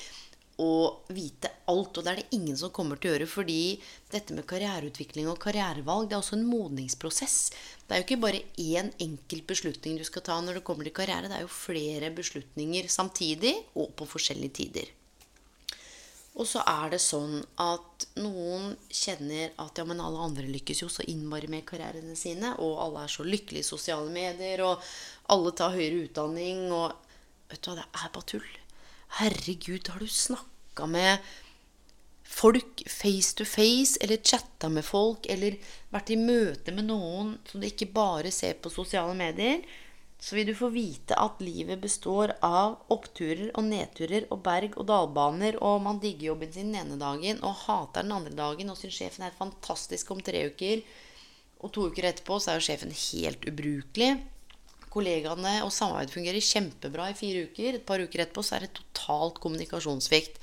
Og 0.62 1.10
vite 1.15 1.50
alt. 1.71 1.97
Og 1.97 2.04
det 2.06 2.12
er 2.12 2.19
det 2.19 2.38
ingen 2.38 2.58
som 2.60 2.74
kommer 2.76 3.00
til 3.00 3.10
å 3.10 3.13
gjøre. 3.15 3.28
Fordi 3.32 3.62
dette 4.12 4.36
med 4.38 4.45
karriereutvikling 4.50 5.30
og 5.32 5.39
karrierevalg 5.41 6.10
det 6.10 6.17
er 6.17 6.21
også 6.21 6.38
en 6.38 6.45
modningsprosess. 6.45 7.38
Det 7.88 7.95
er 7.95 8.02
jo 8.02 8.06
ikke 8.06 8.21
bare 8.21 8.43
én 8.62 8.91
enkelt 9.02 9.47
beslutning 9.50 9.97
du 9.97 10.06
skal 10.06 10.26
ta 10.28 10.38
når 10.41 10.60
det 10.60 10.65
kommer 10.67 10.86
til 10.86 10.93
karriere. 11.00 11.32
Det 11.32 11.39
er 11.39 11.45
jo 11.47 11.54
flere 11.56 12.12
beslutninger 12.13 12.91
samtidig 12.93 13.56
og 13.74 13.95
på 13.97 14.10
forskjellige 14.13 14.58
tider. 14.62 14.91
Og 16.39 16.47
så 16.47 16.62
er 16.63 16.93
det 16.93 17.02
sånn 17.04 17.41
at 17.60 18.06
noen 18.21 18.76
kjenner 18.88 19.52
at 19.60 19.82
ja, 19.82 19.84
men 19.88 20.00
alle 20.00 20.21
andre 20.30 20.47
lykkes 20.47 20.86
jo 20.86 20.88
så 20.91 21.04
innmari 21.12 21.50
med 21.52 21.65
karrierene 21.67 22.15
sine. 22.15 22.54
Og 22.63 22.78
alle 22.86 23.04
er 23.04 23.12
så 23.12 23.26
lykkelige 23.28 23.65
i 23.65 23.67
sosiale 23.67 24.08
medier, 24.13 24.63
og 24.63 24.84
alle 25.34 25.52
tar 25.58 25.76
høyere 25.76 26.06
utdanning. 26.06 26.69
og 26.71 27.11
Vet 27.52 27.62
du 27.62 27.72
hva, 27.72 27.82
det 27.82 27.88
er 27.92 28.12
bare 28.16 28.30
tull. 28.32 28.52
Herregud, 29.20 29.90
har 29.92 30.00
du 30.00 30.08
snakka 30.08 30.88
med 30.88 31.32
folk 32.32 32.84
face 32.88 33.36
to 33.36 33.46
face, 33.46 34.00
eller 34.00 34.24
chatta 34.24 34.70
med 34.72 34.86
folk, 34.88 35.28
eller 35.28 35.58
vært 35.92 36.14
i 36.16 36.20
møte 36.20 36.72
med 36.72 36.88
noen 36.88 37.36
som 37.50 37.60
du 37.60 37.68
ikke 37.68 37.92
bare 37.92 38.32
ser 38.32 38.56
på 38.64 38.72
sosiale 38.72 39.16
medier, 39.18 39.66
så 40.22 40.38
vil 40.38 40.52
du 40.52 40.54
få 40.56 40.70
vite 40.70 41.18
at 41.18 41.42
livet 41.42 41.82
består 41.82 42.36
av 42.46 42.78
oppturer 42.94 43.50
og 43.58 43.66
nedturer 43.66 44.28
og 44.30 44.44
berg- 44.46 44.78
og 44.78 44.86
dalbaner, 44.88 45.58
og 45.66 45.82
man 45.84 46.00
digger 46.00 46.32
jobben 46.32 46.54
sin 46.54 46.70
den 46.72 46.84
ene 46.84 47.00
dagen 47.02 47.42
og 47.42 47.66
hater 47.66 48.06
den 48.06 48.14
andre 48.16 48.36
dagen 48.38 48.70
og 48.70 48.78
syns 48.78 49.00
sjefen 49.02 49.26
er 49.26 49.40
fantastisk 49.40 50.14
om 50.14 50.22
tre 50.24 50.46
uker, 50.54 50.86
og 51.62 51.74
to 51.74 51.90
uker 51.90 52.08
etterpå 52.12 52.38
så 52.38 52.54
er 52.54 52.62
jo 52.62 52.68
sjefen 52.70 52.94
helt 52.94 53.50
ubrukelig 53.50 54.14
kollegaene 54.91 55.62
og 55.65 55.71
samarbeidet 55.73 56.15
fungerer 56.15 56.43
kjempebra 56.43 57.10
i 57.12 57.17
fire 57.17 57.47
uker. 57.47 57.80
Et 57.80 57.88
par 57.88 58.04
uker 58.04 58.25
etterpå 58.25 58.43
så 58.45 58.58
er 58.58 58.67
det 58.67 58.75
totalt 58.77 59.39
kommunikasjonssvikt. 59.43 60.38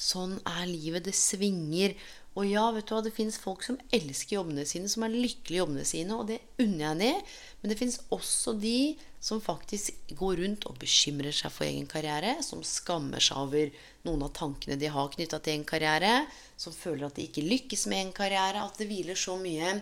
Sånn 0.00 0.38
er 0.48 0.64
livet. 0.70 1.04
Det 1.08 1.16
svinger. 1.16 1.96
Og 2.38 2.46
ja, 2.46 2.68
vet 2.70 2.86
du 2.86 2.94
hva, 2.94 3.02
det 3.02 3.10
fins 3.14 3.40
folk 3.42 3.64
som 3.66 3.78
elsker 3.90 4.36
jobbene 4.36 4.62
sine, 4.68 4.88
som 4.88 5.02
er 5.02 5.14
lykkelige 5.16 5.56
i 5.56 5.60
jobbene 5.60 5.86
sine, 5.88 6.14
og 6.14 6.28
det 6.28 6.38
unner 6.62 6.84
jeg 6.84 7.00
det. 7.00 7.14
Men 7.60 7.72
det 7.72 7.78
fins 7.80 7.98
også 8.14 8.54
de 8.62 8.94
som 9.20 9.42
faktisk 9.42 10.14
går 10.16 10.38
rundt 10.40 10.64
og 10.70 10.78
bekymrer 10.80 11.34
seg 11.34 11.52
for 11.52 11.66
egen 11.66 11.88
karriere, 11.90 12.36
som 12.46 12.62
skammer 12.64 13.20
seg 13.20 13.42
over 13.42 13.82
noen 14.06 14.22
av 14.24 14.30
tankene 14.38 14.78
de 14.80 14.92
har 14.94 15.10
knytta 15.12 15.42
til 15.42 15.56
egen 15.56 15.66
karriere, 15.68 16.12
som 16.56 16.72
føler 16.76 17.08
at 17.08 17.18
de 17.18 17.26
ikke 17.26 17.44
lykkes 17.44 17.88
med 17.90 18.04
egen 18.04 18.14
karriere, 18.16 18.62
at 18.62 18.78
det 18.78 18.88
hviler 18.88 19.18
så 19.18 19.34
mye 19.40 19.74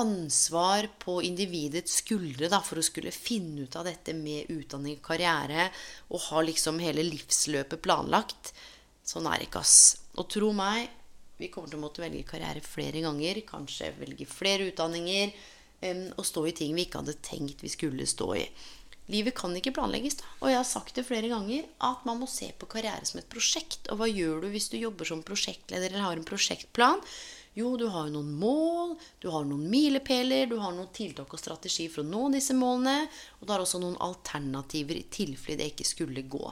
ansvar 0.00 0.88
på 1.00 1.18
individets 1.24 2.00
skuldre 2.02 2.50
da, 2.52 2.60
for 2.64 2.80
å 2.80 2.84
skulle 2.84 3.14
finne 3.14 3.64
ut 3.64 3.76
av 3.80 3.86
dette 3.88 4.12
med 4.16 4.50
utdanning 4.52 4.98
og 4.98 5.06
karriere 5.08 5.70
og 6.10 6.26
ha 6.28 6.42
liksom 6.44 6.80
hele 6.84 7.04
livsløpet 7.06 7.80
planlagt. 7.84 8.52
Sånn 9.06 9.28
er 9.30 9.40
det 9.40 9.48
ikke, 9.48 9.62
ass. 9.64 9.96
Og 10.20 10.28
tro 10.32 10.52
meg, 10.56 10.90
vi 11.36 11.50
kommer 11.52 11.70
til 11.70 11.78
å 11.80 11.84
måtte 11.84 12.02
velge 12.04 12.24
karriere 12.28 12.62
flere 12.64 13.02
ganger. 13.04 13.42
Kanskje 13.48 13.92
velge 13.98 14.26
flere 14.28 14.70
utdanninger. 14.70 15.32
Og 16.16 16.24
stå 16.24 16.46
i 16.48 16.54
ting 16.56 16.72
vi 16.76 16.86
ikke 16.86 17.02
hadde 17.02 17.18
tenkt 17.24 17.62
vi 17.64 17.70
skulle 17.72 18.08
stå 18.08 18.30
i. 18.38 18.44
Livet 19.12 19.36
kan 19.38 19.52
ikke 19.54 19.74
planlegges. 19.76 20.16
da. 20.18 20.30
Og 20.40 20.50
jeg 20.50 20.58
har 20.58 20.66
sagt 20.66 20.96
det 20.96 21.06
flere 21.06 21.30
ganger 21.30 21.68
at 21.84 22.06
man 22.08 22.18
må 22.18 22.26
se 22.30 22.48
på 22.58 22.68
karriere 22.70 23.04
som 23.06 23.20
et 23.20 23.28
prosjekt. 23.30 23.86
Og 23.92 24.00
hva 24.00 24.08
gjør 24.10 24.42
du 24.42 24.48
hvis 24.54 24.70
du 24.72 24.78
jobber 24.80 25.06
som 25.06 25.22
prosjektleder 25.22 25.92
eller 25.92 26.06
har 26.08 26.16
en 26.18 26.26
prosjektplan? 26.26 27.04
Jo, 27.56 27.70
du 27.80 27.86
har 27.88 28.10
jo 28.10 28.18
noen 28.18 28.34
mål, 28.36 28.90
du 29.22 29.30
har 29.32 29.46
noen 29.48 29.64
milepæler, 29.72 30.44
du 30.50 30.58
har 30.60 30.74
noen 30.76 30.90
tiltak 30.92 31.30
og 31.32 31.40
strategi 31.40 31.86
for 31.88 32.02
å 32.02 32.08
nå 32.08 32.26
disse 32.34 32.52
målene. 32.52 33.06
Og 33.38 33.46
du 33.46 33.52
har 33.54 33.62
også 33.64 33.80
noen 33.80 33.96
alternativer 34.04 34.98
i 34.98 35.06
tilfelle 35.08 35.62
det 35.62 35.70
ikke 35.72 35.86
skulle 35.88 36.26
gå. 36.28 36.50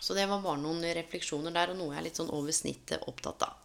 Så 0.00 0.16
det 0.16 0.24
var 0.30 0.40
bare 0.40 0.62
noen 0.62 0.80
refleksjoner 0.96 1.52
der, 1.52 1.74
og 1.74 1.76
noe 1.76 1.92
jeg 1.92 2.00
er 2.00 2.06
litt 2.06 2.20
sånn 2.20 2.32
over 2.32 2.56
snittet 2.56 3.04
opptatt 3.10 3.44
av. 3.44 3.60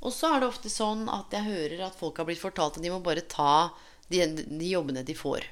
Og 0.00 0.12
så 0.16 0.32
er 0.32 0.40
det 0.40 0.48
ofte 0.48 0.72
sånn 0.72 1.06
at 1.12 1.36
jeg 1.36 1.44
hører 1.44 1.84
at 1.86 2.00
folk 2.00 2.22
har 2.22 2.28
blitt 2.28 2.40
fortalt 2.40 2.80
at 2.80 2.84
de 2.84 2.92
må 2.92 3.02
bare 3.04 3.26
ta 3.28 3.68
de, 4.08 4.22
de 4.32 4.70
jobbene 4.70 5.04
de 5.04 5.16
får. 5.16 5.44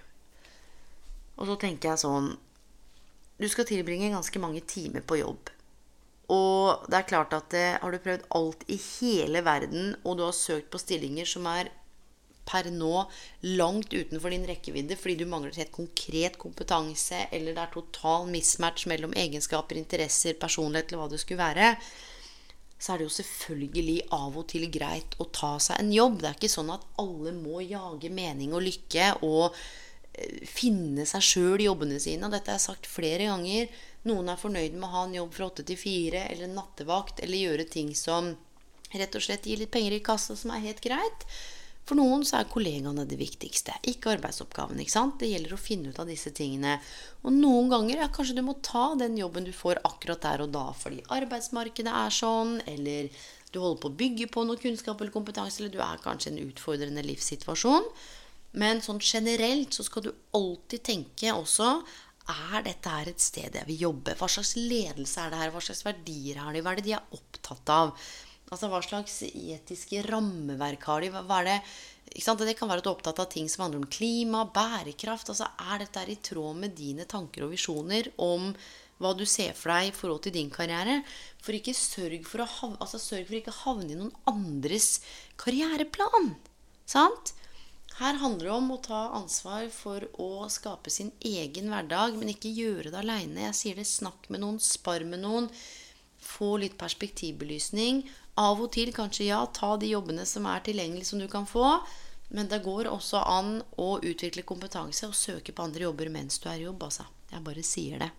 Og 1.37 1.49
så 1.51 1.59
tenker 1.61 1.93
jeg 1.93 2.05
sånn 2.05 2.33
Du 3.37 3.49
skal 3.51 3.67
tilbringe 3.69 4.13
ganske 4.13 4.41
mange 4.41 4.65
timer 4.71 5.05
på 5.05 5.19
jobb. 5.21 5.53
Og 6.33 6.87
det 6.89 6.99
er 6.99 7.09
klart 7.09 7.35
at 7.37 7.51
det, 7.53 7.67
har 7.83 7.93
du 7.93 8.01
prøvd 8.01 8.29
alt 8.39 8.63
i 8.73 8.79
hele 8.81 9.43
verden, 9.45 9.95
og 10.05 10.19
du 10.19 10.25
har 10.25 10.37
søkt 10.37 10.71
på 10.73 10.81
stillinger 10.81 11.29
som 11.29 11.49
er 11.51 11.73
per 12.45 12.69
nå 12.73 13.07
langt 13.57 13.93
utenfor 13.93 14.33
din 14.33 14.45
rekkevidde 14.49 14.99
fordi 15.01 15.23
du 15.23 15.29
mangler 15.29 15.57
helt 15.57 15.73
konkret 15.73 16.39
kompetanse, 16.41 17.27
eller 17.33 17.57
det 17.57 17.63
er 17.63 17.77
total 17.77 18.29
mismatch 18.33 18.89
mellom 18.91 19.15
egenskaper, 19.17 19.81
interesser, 19.81 20.37
personlighet 20.41 20.93
eller 20.93 21.05
hva 21.05 21.13
det 21.13 21.23
skulle 21.23 21.41
være, 21.41 21.71
så 22.85 22.93
er 22.93 23.01
det 23.01 23.09
jo 23.09 23.17
selvfølgelig 23.17 23.97
av 24.13 24.37
og 24.37 24.49
til 24.53 24.67
greit 24.73 25.17
å 25.23 25.29
ta 25.33 25.55
seg 25.63 25.81
en 25.81 25.93
jobb. 25.95 26.21
Det 26.21 26.29
er 26.29 26.37
ikke 26.37 26.53
sånn 26.53 26.73
at 26.75 26.85
alle 27.01 27.33
må 27.37 27.63
jage 27.65 28.11
mening 28.13 28.53
og 28.53 28.65
lykke 28.67 29.07
og 29.25 29.55
eh, 29.55 30.43
finne 30.45 31.07
seg 31.09 31.25
sjøl 31.25 31.63
i 31.63 31.69
jobbene 31.71 32.01
sine. 32.03 32.27
Og 32.27 32.35
dette 32.35 32.53
har 32.53 32.59
jeg 32.59 32.67
sagt 32.67 32.91
flere 32.91 33.31
ganger. 33.31 33.71
Noen 34.09 34.29
er 34.29 34.40
fornøyd 34.40 34.77
med 34.77 34.88
å 34.88 34.93
ha 34.93 35.03
en 35.07 35.17
jobb 35.17 35.35
fra 35.37 35.49
åtte 35.49 35.64
til 35.67 35.81
fire, 35.81 36.27
eller 36.29 36.49
en 36.49 36.59
nattevakt, 36.59 37.23
eller 37.25 37.40
gjøre 37.40 37.69
ting 37.73 37.95
som 37.97 38.35
rett 38.95 39.17
og 39.17 39.25
slett 39.25 39.47
gir 39.49 39.61
litt 39.62 39.73
penger 39.75 39.97
i 39.97 40.03
kassa, 40.05 40.37
som 40.37 40.53
er 40.55 40.67
helt 40.67 40.83
greit. 40.85 41.25
For 41.85 41.99
noen 41.99 42.23
så 42.25 42.38
er 42.38 42.49
kollegaene 42.49 43.05
det 43.09 43.19
viktigste, 43.21 43.75
ikke 43.90 44.14
arbeidsoppgaven. 44.14 44.79
ikke 44.81 44.95
sant? 44.95 45.19
Det 45.21 45.29
gjelder 45.29 45.53
å 45.53 45.61
finne 45.61 45.93
ut 45.93 46.01
av 46.01 46.09
disse 46.09 46.33
tingene. 46.37 46.79
Og 47.25 47.33
noen 47.35 47.69
ganger 47.73 48.01
ja, 48.01 48.09
kanskje 48.12 48.38
du 48.38 48.43
må 48.47 48.57
ta 48.64 48.95
den 48.97 49.19
jobben 49.21 49.45
du 49.45 49.53
får 49.53 49.83
akkurat 49.85 50.23
der 50.25 50.45
og 50.47 50.55
da 50.55 50.71
fordi 50.79 51.05
arbeidsmarkedet 51.12 51.93
er 52.05 52.14
sånn, 52.17 52.57
eller 52.71 53.11
du 53.53 53.61
holder 53.61 53.83
på 53.83 53.90
å 53.93 53.99
bygge 54.01 54.31
på 54.33 54.47
noe 54.49 54.61
kunnskap 54.61 55.01
eller 55.01 55.12
kompetanse, 55.14 55.61
eller 55.61 55.75
du 55.75 55.83
er 55.85 56.01
kanskje 56.03 56.33
i 56.33 56.35
en 56.35 56.49
utfordrende 56.49 57.05
livssituasjon. 57.05 57.93
Men 58.57 58.81
sånn 58.85 59.03
generelt 59.03 59.77
så 59.77 59.85
skal 59.85 60.07
du 60.07 60.12
alltid 60.38 60.85
tenke 60.88 61.37
også 61.37 61.69
er 62.33 62.63
dette 62.65 62.89
her 62.89 63.09
et 63.11 63.21
sted 63.21 63.57
jeg 63.59 63.69
vil 63.69 63.83
jobbe? 63.89 64.15
Hva 64.17 64.29
slags 64.33 64.55
ledelse 64.57 65.21
er 65.21 65.33
det 65.33 65.41
her? 65.41 65.51
Hva 65.53 65.61
slags 65.65 65.85
verdier 65.85 66.41
har 66.41 66.55
de? 66.55 66.63
Hva 66.65 66.73
er 66.73 66.81
det 66.81 66.87
de 66.87 66.95
er 66.97 67.19
opptatt 67.19 67.73
av? 67.75 67.93
Altså 68.53 68.69
hva 68.71 68.81
slags 68.85 69.19
etiske 69.27 70.05
rammeverk 70.07 70.87
har 70.89 71.05
de? 71.05 71.11
Hva 71.13 71.41
er 71.43 71.49
det, 71.49 71.59
det 72.15 72.57
kan 72.59 72.71
være 72.71 72.81
at 72.81 72.87
du 72.87 72.91
er 72.91 72.95
opptatt 72.95 73.21
av 73.25 73.29
ting 73.33 73.49
som 73.51 73.65
handler 73.65 73.83
om 73.83 73.93
klima, 73.93 74.45
bærekraft. 74.55 75.33
Altså 75.33 75.51
Er 75.73 75.85
dette 75.85 76.07
i 76.09 76.17
tråd 76.31 76.61
med 76.63 76.77
dine 76.79 77.05
tanker 77.09 77.47
og 77.47 77.55
visjoner 77.57 78.13
om 78.17 78.53
hva 79.03 79.11
du 79.19 79.25
ser 79.27 79.57
for 79.59 79.73
deg 79.75 79.91
i 79.91 79.95
forhold 79.97 80.23
til 80.25 80.37
din 80.37 80.53
karriere? 80.55 81.01
For 81.43 81.57
ikke 81.57 81.75
sørg 81.77 82.29
for, 82.29 82.45
å 82.45 82.49
havne, 82.49 82.81
altså 82.81 83.01
sørg 83.03 83.27
for 83.29 83.41
ikke 83.41 83.53
å 83.53 83.63
havne 83.65 83.91
i 83.91 83.99
noen 83.99 84.15
andres 84.31 85.01
karriereplan. 85.41 86.37
Sant? 86.89 87.35
Her 87.95 88.17
handler 88.19 88.49
det 88.49 88.55
om 88.57 88.73
å 88.75 88.81
ta 88.83 89.01
ansvar 89.15 89.69
for 89.71 90.03
å 90.19 90.49
skape 90.51 90.91
sin 90.91 91.13
egen 91.23 91.69
hverdag, 91.71 92.17
men 92.19 92.33
ikke 92.33 92.51
gjøre 92.51 92.91
det 92.91 92.99
aleine. 93.05 93.45
Jeg 93.47 93.59
sier 93.59 93.79
det, 93.79 93.87
snakk 93.87 94.27
med 94.35 94.43
noen, 94.43 94.59
spar 94.59 95.05
med 95.07 95.23
noen. 95.23 95.47
Få 96.19 96.57
litt 96.59 96.75
perspektivbelysning. 96.81 98.03
Av 98.43 98.59
og 98.59 98.73
til 98.75 98.91
kanskje 98.97 99.29
ja, 99.29 99.39
ta 99.47 99.77
de 99.79 99.93
jobbene 99.93 100.27
som 100.27 100.49
er 100.51 100.65
tilgjengelige 100.67 101.07
som 101.13 101.23
du 101.23 101.29
kan 101.31 101.47
få. 101.47 101.69
Men 102.35 102.51
det 102.51 102.65
går 102.65 102.91
også 102.91 103.21
an 103.31 103.61
å 103.79 104.01
utvikle 104.03 104.43
kompetanse 104.43 105.07
og 105.07 105.15
søke 105.15 105.55
på 105.55 105.63
andre 105.63 105.87
jobber 105.87 106.11
mens 106.11 106.41
du 106.43 106.49
er 106.51 106.65
i 106.65 106.67
jobb. 106.67 106.83
Altså. 106.89 107.07
Jeg 107.31 107.47
bare 107.47 107.63
sier 107.63 108.03
det. 108.03 108.11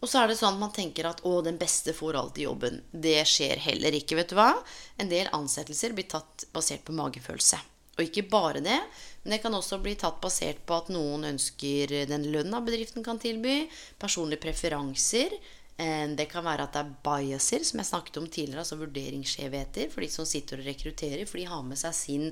Og 0.00 0.08
så 0.08 0.22
er 0.22 0.32
det 0.32 0.38
sånn 0.40 0.56
at 0.56 0.62
man 0.64 0.72
tenker 0.72 1.10
at 1.10 1.20
'å, 1.20 1.42
den 1.44 1.60
beste 1.60 1.92
får 1.92 2.16
alltid 2.22 2.44
jobben'. 2.44 2.80
Det 2.88 3.20
skjer 3.28 3.60
heller 3.68 3.92
ikke, 4.00 4.16
vet 4.16 4.32
du 4.32 4.36
hva. 4.40 4.50
En 4.96 5.12
del 5.12 5.28
ansettelser 5.32 5.92
blir 5.92 6.08
tatt 6.08 6.48
basert 6.56 6.84
på 6.88 6.96
magefølelse. 6.96 7.60
Og 7.94 8.06
ikke 8.06 8.26
bare 8.30 8.62
det, 8.64 8.78
men 9.22 9.36
det 9.36 9.42
kan 9.42 9.54
også 9.54 9.78
bli 9.82 9.94
tatt 9.98 10.16
basert 10.22 10.64
på 10.66 10.78
at 10.80 10.88
noen 10.90 11.28
ønsker 11.28 11.92
den 12.10 12.26
lønna 12.34 12.58
bedriften 12.64 13.06
kan 13.06 13.20
tilby, 13.22 13.68
personlige 14.02 14.42
preferanser, 14.42 15.36
Eh, 15.74 16.08
det 16.14 16.28
kan 16.30 16.44
være 16.46 16.68
at 16.68 16.76
det 16.76 16.82
er 16.84 16.90
biaser, 17.02 17.64
som 17.66 17.80
jeg 17.80 17.88
snakket 17.88 18.18
om 18.20 18.26
tidligere, 18.30 18.62
altså 18.62 18.78
vurderingsskjevheter 18.78 19.88
for 19.90 20.04
de 20.04 20.10
som 20.12 20.26
sitter 20.28 20.62
og 20.62 20.68
rekrutterer. 20.68 21.24
For 21.26 21.40
de 21.40 21.48
har 21.50 21.64
med 21.66 21.80
seg 21.80 21.96
sin 21.98 22.28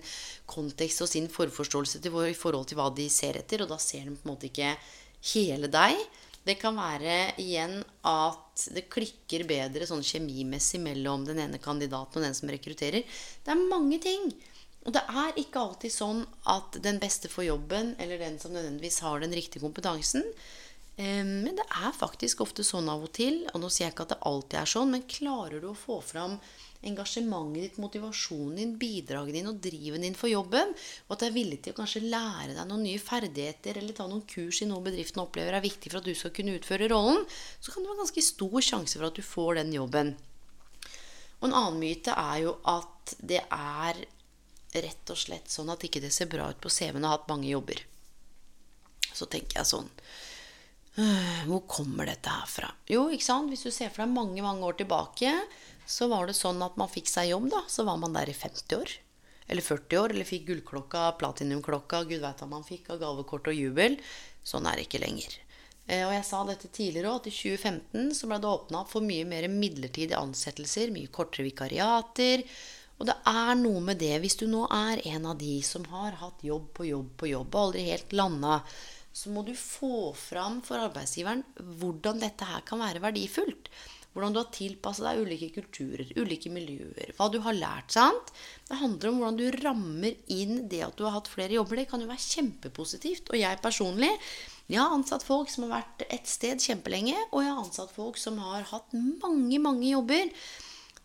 kontekst 0.46 1.03
og 1.03 1.11
sin 1.11 1.27
forforståelse 1.31 2.03
til, 2.03 2.18
i 2.29 2.38
forhold 2.38 2.68
til 2.70 2.79
hva 2.79 2.90
de 2.94 3.09
ser 3.11 3.40
etter. 3.40 3.64
Og 3.64 3.72
da 3.72 3.81
ser 3.83 4.07
de 4.07 4.14
på 4.14 4.29
en 4.29 4.35
måte 4.35 4.51
ikke 4.51 4.77
hele 5.35 5.70
deg. 5.72 5.98
Det 6.42 6.57
kan 6.59 6.75
være 6.75 7.35
igjen 7.38 7.77
at 8.07 8.62
det 8.75 8.88
klikker 8.90 9.44
bedre 9.46 9.87
sånn 9.87 10.03
kjemimessig 10.07 10.81
mellom 10.83 11.27
den 11.27 11.38
ene 11.42 11.61
kandidaten 11.62 12.18
og 12.18 12.27
den 12.27 12.35
som 12.35 12.51
rekrutterer. 12.51 13.03
Det 13.42 13.55
er 13.55 13.68
mange 13.70 13.98
ting. 14.03 14.31
Og 14.83 14.95
det 14.97 15.03
er 15.07 15.38
ikke 15.38 15.61
alltid 15.62 15.95
sånn 15.95 16.25
at 16.51 16.81
den 16.83 16.99
beste 17.03 17.31
får 17.31 17.47
jobben, 17.53 17.95
eller 18.03 18.18
den 18.18 18.40
som 18.42 18.55
nødvendigvis 18.55 19.03
har 19.07 19.23
den 19.23 19.35
riktige 19.37 19.62
kompetansen, 19.62 20.27
men 21.03 21.57
det 21.57 21.64
er 21.64 21.95
faktisk 21.97 22.42
ofte 22.45 22.64
sånn 22.66 22.90
av 22.92 23.07
og 23.07 23.14
til, 23.16 23.47
og 23.55 23.62
nå 23.62 23.71
sier 23.73 23.87
jeg 23.87 23.95
ikke 23.95 24.05
at 24.05 24.12
det 24.12 24.25
alltid 24.29 24.59
er 24.61 24.68
sånn, 24.68 24.90
men 24.92 25.07
klarer 25.09 25.62
du 25.62 25.71
å 25.71 25.79
få 25.79 26.03
fram 26.05 26.35
engasjementet 26.83 27.62
ditt, 27.62 27.79
motivasjonen 27.81 28.59
din, 28.59 28.75
bidraget 28.79 29.38
din 29.38 29.49
og 29.49 29.61
driven 29.62 30.05
din 30.05 30.18
for 30.18 30.29
jobben, 30.31 30.75
og 31.07 31.14
at 31.14 31.23
du 31.23 31.27
er 31.29 31.37
villig 31.37 31.61
til 31.62 31.73
å 31.73 31.79
kanskje 31.79 32.05
lære 32.05 32.57
deg 32.57 32.68
noen 32.68 32.85
nye 32.85 33.01
ferdigheter 33.01 33.79
eller 33.81 33.97
ta 33.97 34.09
noen 34.11 34.25
kurs 34.29 34.61
i 34.64 34.68
noe 34.68 34.85
bedriften 34.85 35.23
opplever 35.23 35.57
er 35.57 35.64
viktig 35.64 35.92
for 35.92 36.03
at 36.03 36.11
du 36.11 36.14
skal 36.18 36.35
kunne 36.35 36.59
utføre 36.59 36.90
rollen, 36.92 37.23
så 37.62 37.73
kan 37.73 37.83
det 37.87 37.92
være 37.92 38.03
ganske 38.03 38.27
stor 38.29 38.59
sjanse 38.68 38.99
for 38.99 39.09
at 39.09 39.16
du 39.16 39.25
får 39.27 39.62
den 39.62 39.73
jobben. 39.79 40.16
Og 41.40 41.49
en 41.49 41.57
annen 41.57 41.81
myte 41.83 42.14
er 42.18 42.42
jo 42.45 42.59
at 42.71 43.14
det 43.23 43.40
er 43.47 44.05
rett 44.81 45.13
og 45.13 45.19
slett 45.21 45.53
sånn 45.53 45.71
at 45.73 45.85
ikke 45.85 46.01
det 46.01 46.13
ser 46.15 46.31
bra 46.33 46.49
ut 46.51 46.61
på 46.63 46.73
CV-en 46.73 47.05
å 47.05 47.11
ha 47.11 47.19
hatt 47.19 47.29
mange 47.29 47.51
jobber. 47.51 47.83
Så 49.13 49.29
tenker 49.29 49.61
jeg 49.61 49.69
sånn 49.69 49.91
Hvor 51.49 51.67
kommer 51.69 52.09
dette 52.09 52.33
her 52.33 52.49
fra? 52.49 52.71
Jo, 52.89 53.07
ikke 53.13 53.27
sant? 53.27 53.53
hvis 53.53 53.65
du 53.67 53.71
ser 53.71 53.93
for 53.93 54.05
deg 54.05 54.15
mange 54.15 54.45
mange 54.45 54.65
år 54.65 54.79
tilbake, 54.81 55.35
så 55.87 56.09
var 56.09 56.29
det 56.29 56.37
sånn 56.39 56.63
at 56.65 56.77
man 56.81 56.91
fikk 56.93 57.09
seg 57.11 57.31
jobb, 57.33 57.51
da. 57.53 57.63
Så 57.69 57.85
var 57.89 58.01
man 58.01 58.17
der 58.17 58.31
i 58.31 58.37
50 58.37 58.77
år. 58.79 58.93
Eller 59.53 59.65
40 59.65 59.99
år. 60.01 60.13
Eller 60.15 60.29
fikk 60.29 60.47
gullklokka, 60.49 61.07
platinumklokka, 61.21 62.05
gud 62.09 62.23
veit 62.23 62.45
hva 62.45 62.49
man 62.49 62.67
fikk 62.67 62.93
av 62.95 63.01
gavekort 63.03 63.51
og 63.53 63.59
jubel. 63.59 63.99
Sånn 64.47 64.69
er 64.69 64.79
det 64.79 64.87
ikke 64.87 65.03
lenger. 65.03 65.39
Eh, 65.87 66.05
og 66.07 66.13
jeg 66.15 66.27
sa 66.29 66.43
dette 66.47 66.71
tidligere 66.71 67.11
òg, 67.11 67.23
at 67.23 67.31
i 67.31 67.35
2015 67.35 68.13
så 68.17 68.29
ble 68.31 68.39
det 68.43 68.53
åpna 68.53 68.85
for 68.91 69.05
mye 69.05 69.27
mer 69.29 69.49
midlertidige 69.51 70.21
ansettelser, 70.21 70.95
mye 70.95 71.11
kortere 71.13 71.49
vikariater. 71.49 72.45
Og 73.03 73.09
det 73.11 73.19
er 73.27 73.55
noe 73.59 73.83
med 73.83 73.99
det, 73.99 74.15
hvis 74.23 74.38
du 74.38 74.47
nå 74.47 74.62
er 74.71 75.03
en 75.11 75.27
av 75.33 75.38
de 75.41 75.57
som 75.67 75.85
har 75.91 76.21
hatt 76.23 76.45
jobb 76.47 76.71
på 76.79 76.87
jobb 76.87 77.09
på 77.19 77.33
jobb 77.33 77.49
og 77.51 77.65
aldri 77.67 77.88
helt 77.91 78.15
landa 78.15 78.61
så 79.12 79.33
må 79.33 79.43
du 79.45 79.53
få 79.59 80.12
fram 80.17 80.61
for 80.65 80.81
arbeidsgiveren 80.81 81.43
hvordan 81.81 82.23
dette 82.23 82.47
her 82.49 82.62
kan 82.65 82.81
være 82.81 83.03
verdifullt. 83.05 83.69
Hvordan 84.12 84.35
du 84.35 84.41
har 84.43 84.49
tilpassa 84.53 85.07
deg 85.07 85.23
ulike 85.25 85.49
kulturer, 85.55 86.09
ulike 86.21 86.51
miljøer, 86.53 87.15
hva 87.17 87.31
du 87.33 87.38
har 87.45 87.57
lært. 87.57 87.95
sant? 87.95 88.33
Det 88.69 88.77
handler 88.77 89.09
om 89.09 89.21
hvordan 89.21 89.38
du 89.38 89.61
rammer 89.62 90.19
inn 90.33 90.67
det 90.69 90.83
at 90.85 90.99
du 90.99 91.07
har 91.07 91.17
hatt 91.17 91.31
flere 91.33 91.57
jobber. 91.57 91.81
Det 91.81 91.88
kan 91.88 92.05
jo 92.05 92.11
være 92.11 92.27
kjempepositivt. 92.27 93.33
Og 93.33 93.41
jeg 93.41 93.62
personlig 93.65 94.11
jeg 94.69 94.81
har 94.81 94.93
ansatt 94.95 95.25
folk 95.25 95.51
som 95.53 95.67
har 95.67 95.81
vært 95.81 96.05
et 96.12 96.29
sted 96.29 96.61
kjempelenge, 96.62 97.17
og 97.33 97.43
jeg 97.43 97.51
har 97.51 97.65
ansatt 97.65 97.91
folk 97.93 98.21
som 98.21 98.38
har 98.41 98.69
hatt 98.71 98.95
mange, 98.95 99.59
mange 99.61 99.91
jobber. 99.91 100.31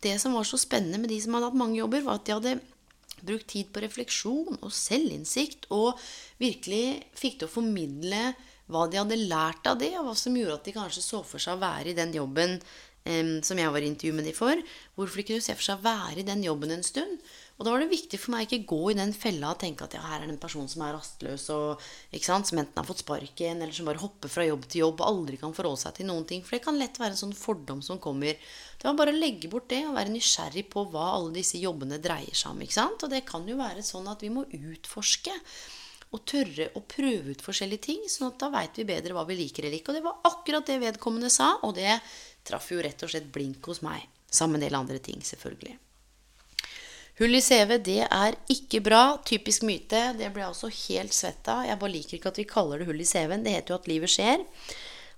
Det 0.03 0.15
som 0.21 0.35
var 0.37 0.45
så 0.47 0.59
spennende 0.61 0.99
med 1.01 1.09
de 1.11 1.19
som 1.23 1.35
hadde 1.35 1.49
hatt 1.49 1.61
mange 1.61 1.79
jobber, 1.79 2.03
var 2.05 2.19
at 2.19 2.27
de 2.27 2.35
hadde 2.37 2.57
brukt 3.25 3.47
tid 3.49 3.71
på 3.73 3.81
refleksjon 3.81 4.59
og 4.59 4.73
selvinnsikt, 4.73 5.69
og 5.73 5.97
virkelig 6.41 7.09
fikk 7.17 7.39
til 7.39 7.49
å 7.49 7.55
formidle 7.55 8.21
hva 8.67 8.83
de 8.91 8.99
hadde 8.99 9.19
lært 9.23 9.67
av 9.69 9.79
det, 9.81 9.93
og 9.97 10.09
hva 10.09 10.15
som 10.19 10.35
gjorde 10.37 10.59
at 10.59 10.67
de 10.67 10.75
kanskje 10.75 11.03
så 11.05 11.23
for 11.25 11.41
seg 11.41 11.57
å 11.57 11.63
være 11.63 11.93
i 11.93 11.97
den 11.97 12.13
jobben 12.15 12.57
eh, 12.57 13.33
som 13.45 13.59
jeg 13.59 13.73
var 13.73 13.83
i 13.83 13.89
intervju 13.89 14.17
med 14.17 14.27
de 14.27 14.35
for. 14.37 14.61
Hvorfor 14.99 15.21
de 15.21 15.27
kunne 15.31 15.45
se 15.45 15.55
for 15.55 15.69
seg 15.69 15.79
å 15.79 15.87
være 15.87 16.21
i 16.21 16.27
den 16.27 16.43
jobben 16.45 16.75
en 16.75 16.85
stund. 16.85 17.17
Og 17.57 17.65
da 17.65 17.71
var 17.73 17.81
det 17.81 17.89
viktig 17.89 18.19
for 18.21 18.35
meg 18.35 18.45
ikke 18.45 18.67
gå 18.69 18.91
i 18.91 18.97
den 18.99 19.11
fella 19.17 19.49
og 19.55 19.61
tenke 19.63 19.87
at 19.87 19.95
ja, 19.97 20.03
her 20.05 20.21
er 20.21 20.27
det 20.27 20.35
en 20.35 20.41
person 20.41 20.67
som 20.69 20.83
er 20.85 20.93
rastløs, 20.93 21.47
og, 21.55 21.81
sant, 22.21 22.49
som 22.49 22.59
enten 22.61 22.77
har 22.77 22.85
fått 22.85 23.01
sparken, 23.01 23.63
eller 23.63 23.73
som 23.73 23.89
bare 23.89 24.01
hopper 24.01 24.29
fra 24.29 24.45
jobb 24.45 24.67
til 24.69 24.83
jobb 24.83 25.01
og 25.01 25.07
aldri 25.07 25.39
kan 25.41 25.55
forholde 25.57 25.81
seg 25.81 25.95
til 25.97 26.09
noen 26.11 26.27
ting. 26.29 26.43
For 26.45 26.57
det 26.57 26.63
kan 26.67 26.77
lett 26.77 26.99
være 27.01 27.15
en 27.15 27.23
sånn 27.23 27.33
fordom 27.37 27.81
som 27.85 27.97
kommer. 28.03 28.37
Det 28.77 28.85
var 28.85 28.99
bare 28.99 29.15
å 29.15 29.17
legge 29.17 29.49
bort 29.49 29.71
det 29.73 29.81
og 29.87 29.97
være 29.97 30.13
nysgjerrig 30.13 30.67
på 30.69 30.85
hva 30.93 31.07
alle 31.15 31.33
disse 31.39 31.57
jobbene 31.57 31.97
dreier 32.03 32.37
seg 32.37 32.53
om. 32.53 32.61
ikke 32.61 32.77
sant? 32.77 33.07
Og 33.07 33.13
det 33.15 33.23
kan 33.25 33.49
jo 33.49 33.57
være 33.57 33.85
sånn 33.85 34.11
at 34.13 34.21
vi 34.21 34.31
må 34.37 34.45
utforske 34.45 35.33
og 36.13 36.23
tørre 36.29 36.69
å 36.77 36.83
prøve 36.87 37.33
ut 37.33 37.43
forskjellige 37.43 37.85
ting, 37.89 38.05
sånn 38.07 38.29
at 38.29 38.37
da 38.39 38.51
veit 38.53 38.77
vi 38.79 38.85
bedre 38.87 39.17
hva 39.17 39.25
vi 39.27 39.41
liker 39.41 39.65
eller 39.65 39.81
ikke. 39.81 39.91
Og 39.91 39.97
det 39.97 40.05
var 40.05 40.21
akkurat 40.29 40.69
det 40.69 40.77
vedkommende 40.85 41.33
sa, 41.33 41.55
og 41.65 41.73
det 41.79 41.97
traff 42.47 42.69
jo 42.71 42.79
rett 42.85 43.01
og 43.03 43.11
slett 43.11 43.33
blink 43.33 43.65
hos 43.67 43.81
meg. 43.83 44.05
Sammen 44.29 44.59
med 44.59 44.67
en 44.67 44.69
del 44.69 44.81
andre 44.83 45.01
ting, 45.03 45.25
selvfølgelig. 45.25 45.75
Hull 47.17 47.33
i 47.33 47.39
CV, 47.41 47.79
det 47.81 48.03
er 48.05 48.35
ikke 48.53 48.83
bra. 48.85 49.17
Typisk 49.25 49.63
myte. 49.65 50.11
Det 50.19 50.27
ble 50.29 50.43
jeg 50.43 50.53
også 50.53 50.69
helt 50.69 51.15
svett 51.17 51.47
av. 51.49 51.63
Jeg 51.65 51.79
bare 51.81 51.93
liker 51.95 52.19
ikke 52.19 52.29
at 52.29 52.37
vi 52.37 52.45
kaller 52.45 52.77
det 52.77 52.85
hull 52.85 53.01
i 53.01 53.07
CV-en. 53.09 53.41
Det 53.41 53.55
heter 53.55 53.73
jo 53.73 53.77
at 53.79 53.87
livet 53.89 54.11
skjer. 54.13 54.43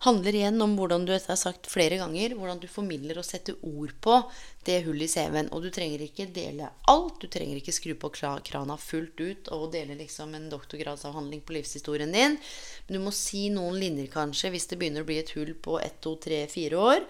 Handler 0.06 0.38
igjen 0.40 0.64
om 0.64 0.78
hvordan 0.80 1.04
du 1.04 1.12
har 1.12 1.36
sagt 1.36 1.68
flere 1.68 1.98
ganger, 2.00 2.38
hvordan 2.40 2.62
du 2.62 2.70
formidler 2.72 3.18
og 3.20 3.26
setter 3.28 3.58
ord 3.68 3.92
på 4.00 4.16
det 4.64 4.78
hullet 4.86 5.10
i 5.10 5.12
CV-en. 5.12 5.50
Og 5.52 5.66
du 5.66 5.68
trenger 5.76 6.06
ikke 6.06 6.30
dele 6.32 6.70
alt. 6.88 7.18
Du 7.20 7.28
trenger 7.28 7.60
ikke 7.60 7.76
skru 7.76 7.92
på 8.00 8.14
krana 8.16 8.80
fullt 8.80 9.20
ut 9.20 9.52
og 9.58 9.74
dele 9.76 10.00
liksom 10.00 10.38
en 10.40 10.48
doktorgradsavhandling 10.54 11.44
på 11.44 11.58
livshistorien 11.58 12.16
din. 12.16 12.40
Men 12.88 12.96
du 12.96 13.04
må 13.04 13.12
si 13.12 13.50
noen 13.52 13.76
linjer, 13.76 14.08
kanskje, 14.16 14.54
hvis 14.56 14.72
det 14.72 14.80
begynner 14.80 15.04
å 15.04 15.10
bli 15.12 15.20
et 15.20 15.36
hull 15.36 15.52
på 15.60 15.82
ett, 15.84 16.00
to, 16.00 16.16
tre, 16.24 16.46
fire 16.48 16.80
år. 16.80 17.04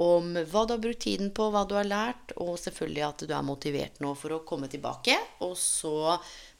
Om 0.00 0.32
hva 0.48 0.62
du 0.64 0.72
har 0.72 0.80
brukt 0.80 1.02
tiden 1.04 1.28
på, 1.36 1.50
hva 1.52 1.66
du 1.68 1.74
har 1.76 1.84
lært, 1.84 2.32
og 2.40 2.54
selvfølgelig 2.56 3.02
at 3.04 3.24
du 3.28 3.34
er 3.36 3.44
motivert 3.44 3.98
nå 4.00 4.14
for 4.16 4.32
å 4.32 4.40
komme 4.48 4.70
tilbake. 4.72 5.12
Og 5.44 5.52
så 5.60 6.14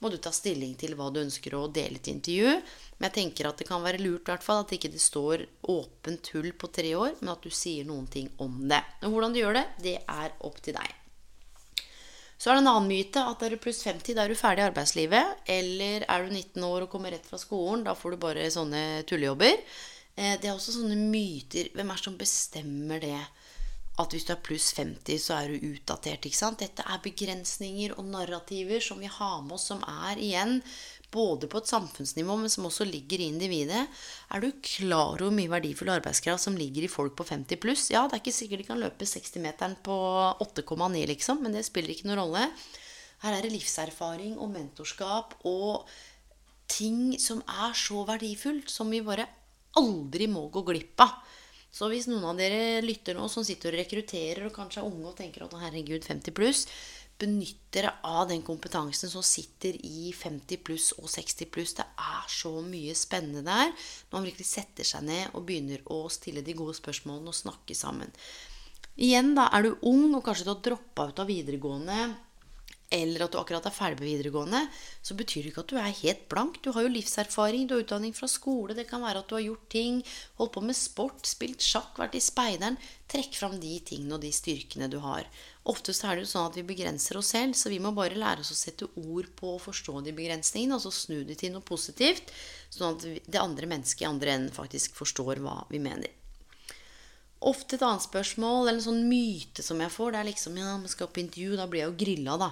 må 0.04 0.10
du 0.12 0.18
ta 0.20 0.32
stilling 0.34 0.74
til 0.80 0.92
hva 0.98 1.08
du 1.08 1.22
ønsker 1.22 1.56
å 1.56 1.62
dele 1.72 2.02
til 2.04 2.18
intervju. 2.18 2.52
Men 2.98 3.08
jeg 3.08 3.16
tenker 3.16 3.48
at 3.48 3.62
det 3.62 3.68
kan 3.70 3.80
være 3.80 4.02
lurt 4.02 4.28
i 4.28 4.34
hvert 4.34 4.44
fall 4.44 4.60
at 4.60 4.74
ikke 4.76 4.92
det 4.92 5.00
står 5.00 5.46
åpent 5.72 6.32
hull 6.34 6.50
på 6.52 6.68
tre 6.68 6.92
år, 7.00 7.14
men 7.22 7.32
at 7.32 7.40
du 7.40 7.48
sier 7.48 7.88
noen 7.88 8.10
ting 8.12 8.28
om 8.44 8.58
det. 8.68 8.82
Og 9.06 9.14
hvordan 9.14 9.32
du 9.32 9.40
gjør 9.40 9.56
det, 9.56 9.68
det 9.88 9.96
er 10.04 10.34
opp 10.44 10.60
til 10.60 10.76
deg. 10.76 10.96
Så 12.40 12.50
er 12.50 12.56
det 12.56 12.60
en 12.62 12.70
annen 12.74 12.88
myte 12.88 13.22
at 13.24 13.42
er 13.44 13.52
du 13.52 13.60
pluss 13.60 13.80
50, 13.84 14.16
da 14.16 14.26
er 14.26 14.32
du 14.32 14.36
ferdig 14.36 14.62
i 14.62 14.68
arbeidslivet. 14.68 15.40
Eller 15.56 16.04
er 16.04 16.28
du 16.28 16.36
19 16.36 16.68
år 16.68 16.84
og 16.84 16.92
kommer 16.92 17.16
rett 17.16 17.24
fra 17.28 17.40
skolen, 17.40 17.86
da 17.88 17.96
får 17.96 18.16
du 18.16 18.20
bare 18.20 18.52
sånne 18.52 18.84
tullejobber. 19.08 19.64
Eh, 20.20 20.36
det 20.36 20.50
er 20.50 20.56
også 20.56 20.76
sånne 20.76 20.98
myter. 21.00 21.70
Hvem 21.72 21.88
er 21.90 22.00
det 22.00 22.04
som 22.04 22.18
bestemmer 22.20 23.00
det? 23.00 23.16
At 24.00 24.14
hvis 24.14 24.24
du 24.28 24.32
er 24.34 24.44
pluss 24.44 24.70
50, 24.76 25.18
så 25.20 25.36
er 25.40 25.50
du 25.50 25.72
utdatert. 25.72 26.24
ikke 26.24 26.36
sant? 26.36 26.60
Dette 26.60 26.84
er 26.84 27.02
begrensninger 27.04 27.96
og 27.98 28.08
narrativer 28.08 28.80
som 28.84 29.00
vi 29.00 29.08
har 29.10 29.40
med 29.44 29.56
oss, 29.56 29.68
som 29.72 29.82
er 29.84 30.20
igjen 30.20 30.60
både 31.10 31.48
på 31.50 31.58
et 31.58 31.68
samfunnsnivå, 31.68 32.36
men 32.38 32.52
som 32.52 32.68
også 32.68 32.86
ligger 32.86 33.20
i 33.20 33.28
individet. 33.32 33.82
Er 34.30 34.40
du 34.40 34.52
klar 34.62 35.16
over 35.16 35.26
hvor 35.26 35.34
mye 35.34 35.50
verdifull 35.50 35.90
arbeidskraft 35.92 36.44
som 36.46 36.56
ligger 36.56 36.86
i 36.86 36.92
folk 36.92 37.16
på 37.18 37.26
50 37.26 37.60
pluss? 37.60 37.88
Ja, 37.90 38.06
det 38.06 38.16
er 38.16 38.22
ikke 38.22 38.36
sikkert 38.36 38.62
de 38.62 38.68
kan 38.70 38.80
løpe 38.80 39.08
60-meteren 39.08 39.76
på 39.84 39.96
8,9, 40.46 41.02
liksom, 41.10 41.42
men 41.42 41.56
det 41.56 41.66
spiller 41.66 41.92
ikke 41.92 42.08
noen 42.08 42.22
rolle. 42.22 42.46
Her 43.24 43.36
er 43.36 43.44
det 43.44 43.52
livserfaring 43.52 44.38
og 44.38 44.52
mentorskap 44.54 45.34
og 45.44 45.90
ting 46.70 47.18
som 47.20 47.42
er 47.42 47.74
så 47.76 48.06
verdifullt, 48.08 48.70
som 48.70 48.88
vi 48.94 49.02
bare 49.04 49.26
aldri 49.78 50.26
må 50.30 50.48
gå 50.52 50.64
glipp 50.66 51.04
av. 51.04 51.18
Så 51.70 51.86
hvis 51.90 52.08
noen 52.10 52.24
av 52.32 52.38
dere 52.40 52.80
lytter 52.82 53.14
nå 53.14 53.28
som 53.30 53.44
sitter 53.46 53.70
og 53.70 53.78
rekrutterer 53.84 54.48
og 54.48 54.54
kanskje 54.56 54.82
er 54.82 54.88
unge 54.88 55.12
og 55.12 55.18
tenker 55.18 55.44
at 55.46 55.54
herregud, 55.60 56.02
50 56.02 56.34
pluss, 56.34 56.64
benytt 57.20 57.68
dere 57.74 57.92
av 58.06 58.30
den 58.30 58.42
kompetansen 58.42 59.10
som 59.12 59.22
sitter 59.22 59.76
i 59.86 60.10
50 60.16 60.62
pluss 60.66 60.88
og 60.96 61.06
60 61.12 61.50
pluss. 61.52 61.76
Det 61.78 61.84
er 61.86 62.30
så 62.32 62.52
mye 62.64 62.96
spennende 62.98 63.44
der 63.46 63.70
når 63.70 64.16
man 64.16 64.26
virkelig 64.26 64.48
setter 64.50 64.88
seg 64.88 65.04
ned 65.06 65.36
og 65.36 65.44
begynner 65.46 65.84
å 65.92 66.02
stille 66.12 66.42
de 66.46 66.56
gode 66.58 66.74
spørsmålene 66.80 67.30
og 67.30 67.38
snakke 67.38 67.76
sammen. 67.76 68.10
Igjen, 69.00 69.34
da, 69.36 69.46
er 69.54 69.64
du 69.64 69.86
ung 69.86 70.16
og 70.16 70.24
kanskje 70.26 70.48
du 70.48 70.52
har 70.54 70.64
droppa 70.64 71.06
ut 71.12 71.22
av 71.22 71.30
videregående 71.30 72.00
eller 72.90 73.22
at 73.22 73.30
du 73.30 73.38
akkurat 73.38 73.66
er 73.68 73.74
ferdig 73.74 74.00
med 74.00 74.08
videregående, 74.08 74.60
så 74.98 75.14
betyr 75.14 75.44
det 75.44 75.52
ikke 75.52 75.62
at 75.62 75.70
du 75.70 75.76
er 75.78 75.98
helt 76.00 76.24
blank. 76.32 76.58
Du 76.64 76.72
har 76.74 76.82
jo 76.82 76.90
livserfaring, 76.90 77.68
du 77.68 77.76
har 77.76 77.84
utdanning 77.84 78.14
fra 78.16 78.26
skole, 78.30 78.74
det 78.74 78.88
kan 78.90 79.04
være 79.04 79.22
at 79.22 79.30
du 79.30 79.36
har 79.36 79.44
gjort 79.44 79.68
ting, 79.70 80.00
holdt 80.40 80.56
på 80.56 80.64
med 80.66 80.78
sport, 80.78 81.22
spilt 81.30 81.62
sjakk, 81.62 81.94
vært 82.02 82.18
i 82.18 82.24
speideren. 82.24 82.80
Trekk 83.10 83.38
fram 83.38 83.56
de 83.62 83.76
tingene 83.86 84.18
og 84.18 84.24
de 84.24 84.32
styrkene 84.34 84.90
du 84.90 84.98
har. 85.04 85.28
Oftest 85.70 86.02
er 86.02 86.18
det 86.18 86.26
jo 86.26 86.32
sånn 86.32 86.50
at 86.50 86.58
vi 86.58 86.66
begrenser 86.66 87.20
oss 87.20 87.30
selv, 87.36 87.54
så 87.54 87.70
vi 87.70 87.78
må 87.82 87.94
bare 87.94 88.18
lære 88.18 88.42
oss 88.42 88.50
å 88.50 88.58
sette 88.58 88.90
ord 88.98 89.30
på 89.38 89.54
og 89.54 89.62
forstå 89.68 90.00
de 90.06 90.16
begrensningene, 90.16 90.74
og 90.74 90.82
så 90.82 90.90
snu 90.94 91.20
de 91.28 91.38
til 91.38 91.54
noe 91.54 91.62
positivt, 91.62 92.34
sånn 92.74 92.96
at 92.96 93.06
det 93.06 93.42
andre 93.42 93.70
mennesket 93.70 94.02
i 94.02 94.10
andre 94.10 94.34
enden 94.34 94.56
faktisk 94.56 94.98
forstår 94.98 95.38
hva 95.44 95.60
vi 95.70 95.78
mener. 95.82 96.10
Ofte 97.40 97.78
et 97.78 97.84
annet 97.86 98.04
spørsmål, 98.04 98.66
eller 98.66 98.82
en 98.82 98.84
sånn 98.84 99.06
myte 99.08 99.62
som 99.64 99.78
jeg 99.80 99.92
får, 99.94 100.10
det 100.12 100.18
er 100.20 100.28
liksom 100.28 100.58
Ja, 100.60 100.74
vi 100.82 100.90
skal 100.92 101.08
på 101.08 101.22
intervju, 101.22 101.54
da 101.56 101.64
blir 101.70 101.86
jeg 101.86 101.88
jo 101.88 102.00
grilla, 102.02 102.36
da 102.36 102.50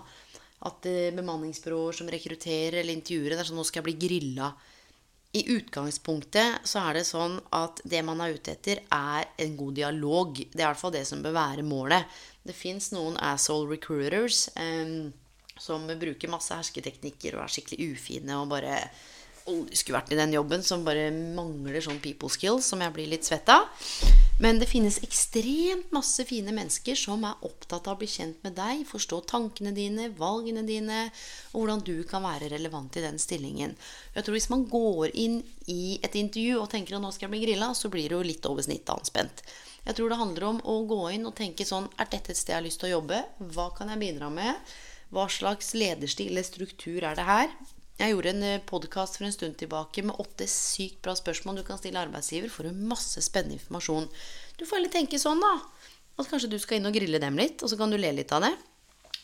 at 0.67 0.89
eh, 0.91 1.13
bemanningsbyråer 1.15 2.01
som 2.01 2.11
rekrutterer 2.11 2.81
eller 2.81 2.97
intervjuer, 2.97 3.35
det 3.35 3.43
er 3.45 3.51
sånn 3.51 3.61
nå 3.61 3.67
skal 3.69 3.83
jeg 3.83 3.89
bli 3.91 4.09
grilla. 4.09 4.51
I 5.39 5.45
utgangspunktet 5.53 6.65
så 6.67 6.81
er 6.89 6.99
det 6.99 7.05
sånn 7.05 7.37
at 7.55 7.83
det 7.85 8.01
man 8.07 8.23
er 8.25 8.35
ute 8.35 8.55
etter, 8.57 8.81
er 8.89 9.29
en 9.45 9.57
god 9.59 9.77
dialog. 9.77 10.41
Det 10.41 10.57
er 10.57 10.65
i 10.65 10.71
hvert 10.71 10.81
fall 10.81 10.95
det 10.97 11.05
som 11.07 11.23
bør 11.23 11.37
være 11.37 11.67
målet. 11.69 12.19
Det 12.43 12.57
fins 12.57 12.91
noen 12.95 13.19
asshole 13.21 13.69
recruiters 13.75 14.47
eh, 14.57 15.13
som 15.59 15.85
bruker 16.01 16.33
masse 16.33 16.55
hersketeknikker 16.55 17.37
og 17.37 17.45
er 17.45 17.55
skikkelig 17.55 17.93
ufine 17.93 18.39
og 18.41 18.51
bare 18.55 18.81
aldri 19.49 19.79
skulle 19.79 19.99
vært 19.99 20.13
i 20.15 20.19
den 20.19 20.35
jobben, 20.37 20.63
som 20.65 20.85
bare 20.87 21.09
mangler 21.13 21.81
sånn 21.85 22.01
people 22.05 22.31
skills, 22.33 22.69
som 22.71 22.83
jeg 22.85 22.95
blir 22.95 23.11
litt 23.11 23.27
svett 23.29 23.49
av. 23.53 23.67
Men 24.39 24.61
det 24.61 24.69
finnes 24.71 25.01
ekstremt 25.03 25.91
masse 25.95 26.23
fine 26.29 26.53
mennesker 26.55 26.95
som 26.99 27.25
er 27.27 27.41
opptatt 27.43 27.89
av 27.89 27.97
å 27.97 27.99
bli 27.99 28.07
kjent 28.11 28.39
med 28.47 28.55
deg, 28.55 28.85
forstå 28.87 29.23
tankene 29.33 29.73
dine, 29.75 30.13
valgene 30.15 30.63
dine, 30.69 31.09
og 31.51 31.65
hvordan 31.65 31.83
du 31.87 31.97
kan 32.07 32.23
være 32.23 32.53
relevant 32.53 33.01
i 33.01 33.03
den 33.03 33.19
stillingen. 33.19 33.75
Jeg 34.15 34.25
tror 34.25 34.39
Hvis 34.39 34.51
man 34.53 34.69
går 34.71 35.11
inn 35.19 35.41
i 35.67 35.99
et 36.07 36.15
intervju 36.15 36.61
og 36.61 36.71
tenker 36.71 36.95
at 36.95 37.03
nå 37.03 37.11
skal 37.11 37.27
jeg 37.27 37.35
bli 37.35 37.47
grilla, 37.49 37.73
så 37.75 37.91
blir 37.91 38.15
jo 38.15 38.23
litt 38.23 38.47
over 38.47 38.63
snittet 38.63 38.95
anspent. 38.95 39.43
Jeg 39.89 39.97
tror 39.99 40.13
det 40.13 40.21
handler 40.21 40.47
om 40.53 40.61
å 40.69 40.77
gå 40.87 41.01
inn 41.17 41.27
og 41.27 41.35
tenke 41.39 41.65
sånn 41.65 41.87
Er 41.97 42.11
dette 42.13 42.35
et 42.35 42.37
sted 42.37 42.53
jeg 42.53 42.59
har 42.59 42.67
lyst 42.67 42.83
til 42.83 42.91
å 42.91 42.99
jobbe? 42.99 43.23
Hva 43.55 43.71
kan 43.75 43.89
jeg 43.89 44.03
bidra 44.03 44.29
med? 44.31 44.71
Hva 45.09 45.25
slags 45.33 45.73
lederstil 45.75 46.35
eller 46.35 46.45
struktur 46.45 47.07
er 47.09 47.17
det 47.17 47.25
her? 47.25 47.51
Jeg 47.99 48.13
gjorde 48.15 48.31
en 48.31 48.45
eh, 48.47 48.61
podkast 48.63 49.17
for 49.19 49.27
en 49.27 49.33
stund 49.35 49.57
tilbake 49.59 50.05
med 50.07 50.21
åtte 50.23 50.47
sykt 50.47 51.01
bra 51.03 51.17
spørsmål 51.19 51.57
du 51.59 51.65
kan 51.67 51.81
stille 51.81 51.99
arbeidsgiver. 51.99 52.53
Får 52.53 52.69
du 52.69 52.85
masse 52.93 53.23
spennende 53.27 53.57
informasjon. 53.59 54.07
Du 54.55 54.63
får 54.63 54.79
heller 54.79 54.93
tenke 54.93 55.19
sånn, 55.19 55.43
da. 55.43 55.57
At 56.19 56.31
kanskje 56.31 56.53
du 56.53 56.61
skal 56.63 56.79
inn 56.79 56.87
og 56.87 56.95
grille 56.95 57.19
dem 57.19 57.39
litt, 57.41 57.59
og 57.63 57.73
så 57.73 57.79
kan 57.81 57.91
du 57.91 57.99
le 57.99 58.13
litt 58.15 58.35
av 58.37 58.47
det. 58.47 58.53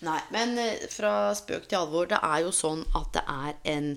Nei, 0.02 0.18
men 0.34 0.58
eh, 0.58 0.88
fra 0.90 1.30
spøk 1.38 1.68
til 1.70 1.84
alvor. 1.84 2.10
Det 2.10 2.18
er 2.18 2.42
jo 2.42 2.50
sånn 2.54 2.82
at 2.98 3.14
det 3.14 3.22
er 3.30 3.60
en, 3.76 3.88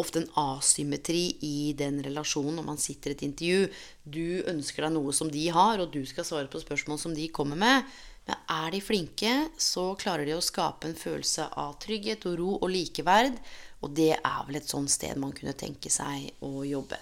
ofte 0.00 0.22
en 0.22 0.30
asymmetri 0.40 1.26
i 1.44 1.74
den 1.76 2.00
relasjonen 2.06 2.56
når 2.62 2.68
man 2.70 2.80
sitter 2.80 3.12
i 3.12 3.18
et 3.18 3.26
intervju. 3.28 3.68
Du 4.08 4.40
ønsker 4.54 4.88
deg 4.88 4.96
noe 4.96 5.12
som 5.12 5.28
de 5.28 5.44
har, 5.52 5.84
og 5.84 5.92
du 5.92 6.00
skal 6.08 6.24
svare 6.24 6.48
på 6.48 6.64
spørsmål 6.64 7.02
som 7.04 7.12
de 7.12 7.28
kommer 7.28 7.60
med. 7.60 7.92
Men 8.24 8.40
er 8.48 8.72
de 8.72 8.80
flinke, 8.80 9.32
så 9.60 9.90
klarer 10.00 10.24
de 10.24 10.32
å 10.32 10.44
skape 10.44 10.88
en 10.88 10.96
følelse 10.96 11.50
av 11.60 11.76
trygghet 11.84 12.24
og 12.30 12.38
ro 12.40 12.50
og 12.56 12.70
likeverd. 12.72 13.36
Og 13.84 13.92
det 13.96 14.14
er 14.16 14.46
vel 14.48 14.58
et 14.60 14.70
sånt 14.70 14.92
sted 14.92 15.18
man 15.20 15.34
kunne 15.36 15.56
tenke 15.58 15.92
seg 15.92 16.30
å 16.44 16.64
jobbe. 16.66 16.98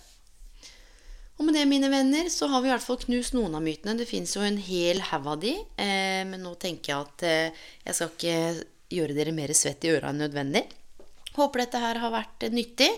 Og 1.39 1.47
med 1.47 1.57
det, 1.57 1.65
mine 1.67 1.89
venner, 1.91 2.29
så 2.31 2.47
har 2.51 2.63
vi 2.63 2.69
i 2.69 2.73
hvert 2.75 2.85
fall 2.85 3.01
knust 3.03 3.35
noen 3.35 3.57
av 3.59 3.65
mytene. 3.65 3.97
Det 3.99 4.07
fins 4.07 4.35
jo 4.37 4.45
en 4.45 4.59
hel 4.63 5.01
haug 5.09 5.31
av 5.33 5.41
de, 5.43 5.57
eh, 5.81 6.23
men 6.29 6.43
nå 6.45 6.53
tenker 6.61 6.93
jeg 6.93 7.07
at 7.07 7.25
eh, 7.27 7.65
jeg 7.87 7.99
skal 7.99 8.13
ikke 8.13 8.37
gjøre 8.93 9.17
dere 9.17 9.35
mer 9.35 9.55
svett 9.57 9.87
i 9.87 9.95
øra 9.95 10.13
enn 10.13 10.23
nødvendig. 10.23 10.67
Håper 11.33 11.63
dette 11.63 11.81
her 11.81 12.01
har 12.03 12.13
vært 12.13 12.47
eh, 12.47 12.53
nyttig. 12.53 12.91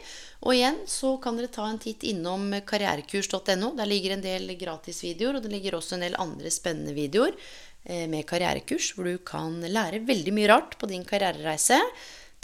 Og 0.45 0.57
igjen 0.57 0.81
så 0.91 1.15
kan 1.23 1.39
dere 1.39 1.53
ta 1.53 1.69
en 1.69 1.81
titt 1.81 2.05
innom 2.09 2.51
karrierekurs.no. 2.67 3.71
Der 3.79 3.89
ligger 3.89 4.17
en 4.17 4.25
del 4.25 4.51
gratisvideoer, 4.61 5.39
og 5.39 5.47
det 5.47 5.55
ligger 5.55 5.79
også 5.79 5.97
en 5.97 6.05
del 6.05 6.19
andre 6.21 6.53
spennende 6.53 6.97
videoer 6.97 7.33
eh, 7.85 8.05
med 8.11 8.27
karrierekurs, 8.29 8.93
hvor 8.97 9.09
du 9.09 9.23
kan 9.25 9.61
lære 9.63 10.03
veldig 10.09 10.35
mye 10.37 10.51
rart 10.51 10.77
på 10.81 10.91
din 10.91 11.07
karrierereise. 11.07 11.81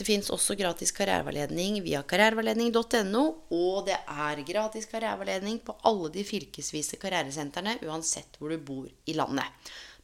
Det 0.01 0.07
fins 0.09 0.31
også 0.33 0.55
gratis 0.57 0.95
karriereveiledning 0.97 1.75
via 1.85 2.01
karriereveiledning.no, 2.09 3.25
og 3.53 3.83
det 3.85 3.99
er 3.99 4.41
gratis 4.49 4.87
karriereveiledning 4.89 5.59
på 5.67 5.75
alle 5.85 6.09
de 6.15 6.23
fylkesvise 6.25 6.97
karrieresentrene, 7.03 7.75
uansett 7.85 8.39
hvor 8.41 8.49
du 8.49 8.63
bor 8.65 8.87
i 8.89 9.17
landet. 9.19 9.45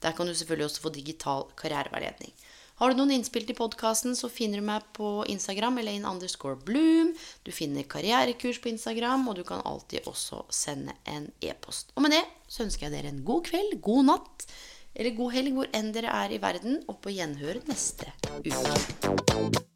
Der 0.05 0.13
kan 0.13 0.29
du 0.29 0.35
selvfølgelig 0.37 0.67
også 0.69 0.83
få 0.85 0.93
digital 0.93 1.47
karriereveiledning. 1.57 2.35
Har 2.77 2.93
du 2.93 2.99
noen 2.99 3.15
innspill 3.17 3.47
til 3.49 3.57
podkasten, 3.57 4.13
så 4.21 4.29
finner 4.29 4.61
du 4.61 4.67
meg 4.69 4.85
på 4.99 5.25
Instagram, 5.33 5.81
Elaine 5.81 6.13
underscore 6.13 6.61
Bloom. 6.61 7.15
Du 7.41 7.49
finner 7.57 7.89
karrierekurs 7.89 8.61
på 8.61 8.69
Instagram, 8.75 9.25
og 9.33 9.41
du 9.41 9.47
kan 9.49 9.65
alltid 9.65 10.05
også 10.13 10.43
sende 10.53 10.93
en 11.09 11.31
e-post. 11.41 11.97
Og 11.97 12.05
med 12.05 12.13
det 12.19 12.25
så 12.53 12.67
ønsker 12.67 12.91
jeg 12.91 12.99
dere 12.99 13.15
en 13.15 13.25
god 13.25 13.49
kveld, 13.49 13.79
god 13.81 14.11
natt 14.13 14.51
eller 14.97 15.17
god 15.17 15.33
helg 15.39 15.57
hvor 15.57 15.73
enn 15.77 15.89
dere 15.97 16.13
er 16.25 16.37
i 16.37 16.43
verden, 16.45 16.83
og 16.85 17.01
på 17.01 17.17
gjenhør 17.17 17.65
neste 17.69 18.13
uke. 18.45 19.76